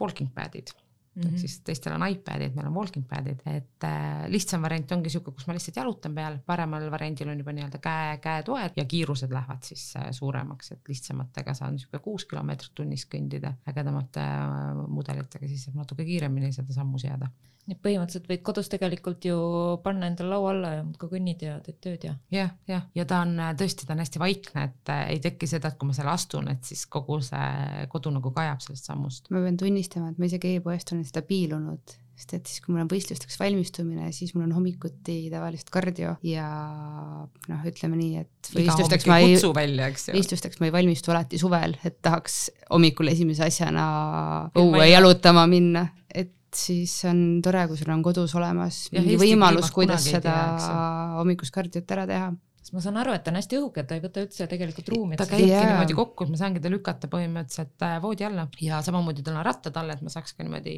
[0.00, 0.72] walking pad'id
[1.14, 1.28] mm -hmm.
[1.28, 5.30] ehk siis teistel on iPadid, meil on walking pad'id, et äh, lihtsam variant ongi sihuke,
[5.30, 9.62] kus ma lihtsalt jalutan peal, paremal variandil on juba nii-öelda käe, käetoed ja kiirused lähevad
[9.62, 15.64] siis äh, suuremaks, et lihtsamatega saan sihuke kuus kilomeetrit tunnis kõndida, ägedamate äh, mudelitega siis
[15.64, 17.30] saab natuke kiiremini seda sammus jääda
[17.64, 19.38] nii et põhimõtteliselt võid kodus tegelikult ju
[19.84, 22.14] panna endale laua alla ja muudkui kõnnid ja teed tööd ja.
[22.34, 25.72] jah, jah, ja ta on tõesti, ta on hästi vaikne, et äh, ei teki seda,
[25.72, 29.32] et kui ma seal astun, et siis kogu see kodu nagu kajab sellest sammust.
[29.32, 32.84] ma pean tunnistama, et ma isegi e-poest olen seda piilunud, sest et siis, kui mul
[32.84, 36.46] on võistlusteks valmistumine, siis mul on hommikuti tavaliselt kardio ja
[37.48, 42.46] noh, ütleme nii, et võistlusteks ma ei, võistlusteks ma ei valmistu alati suvel, et tahaks
[42.68, 43.88] hommikul esimese asjana
[44.60, 49.70] õue jalutama minna, et siis on tore, kui sul on kodus olemas ja mingi võimalus,
[49.74, 50.34] kuidas seda
[51.18, 52.32] hommikust kardiot ära teha
[52.64, 55.18] sest ma saan aru, et ta on hästi õhuke, ta ei võta üldse tegelikult ruumi.
[55.20, 55.66] ta käibki yeah.
[55.68, 59.44] niimoodi kokku, et ma saangi ta lükata põhimõtteliselt äh, voodi alla ja samamoodi tal on
[59.44, 60.76] rattad all, et ma saaks ka niimoodi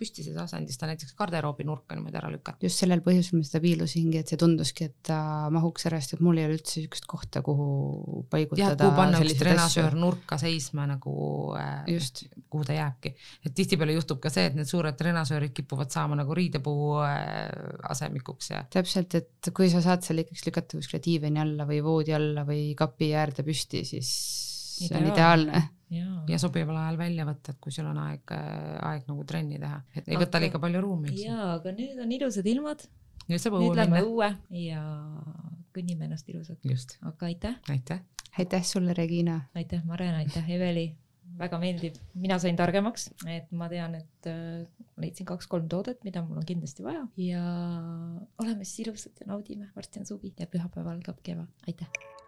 [0.00, 2.64] püstises asendis ta näiteks garderoobi nurka niimoodi ära lükata.
[2.64, 5.18] just sellel põhjusel ma seda piilusingi, et see tunduski, et ta
[5.52, 8.70] mahuks ära, sest et mul ei ole üldse niisugust kohta, kuhu paigutada.
[8.70, 11.14] jah, kuhu panna üks trenažöör nurka seisma nagu
[11.60, 13.12] äh, just, kuhu ta jääbki.
[13.44, 17.52] et tihtipeale juhtub ka see, et need suured trenažöörid kipuvad saama nagu riidepuu äh,
[17.92, 18.64] asemikuks ja.
[18.72, 22.70] täpselt, et kui sa saad selle ikkagi lükata kuskile diivani alla või voodi alla või
[22.78, 24.14] kapi äärde püsti, siis
[24.86, 25.66] see on ideaalne.
[25.90, 26.06] Ja.
[26.30, 30.06] ja sobival ajal välja võtta, et kui sul on aeg, aeg nagu trenni teha, et
[30.06, 31.16] ei aga, võta liiga palju ruumi.
[31.18, 32.84] ja, aga nüüd on ilusad ilmad.
[33.26, 34.04] nüüd saab õue minna.
[34.06, 34.28] õue
[34.60, 34.84] ja
[35.74, 36.62] kõnnime ennast ilusalt.
[37.10, 37.58] aga aitäh.
[37.74, 38.04] aitäh.
[38.38, 39.40] aitäh sulle, Regina.
[39.58, 40.92] aitäh, Maren, aitäh, Eveli
[41.40, 44.62] väga meeldib, mina sain targemaks, et ma tean, et äh,
[45.00, 47.42] leidsin kaks-kolm toodet, mida mul on kindlasti vaja ja
[48.42, 52.19] oleme siis ilusad ja naudime, varsti on suvi ja pühapäeval algab kevad, aitäh.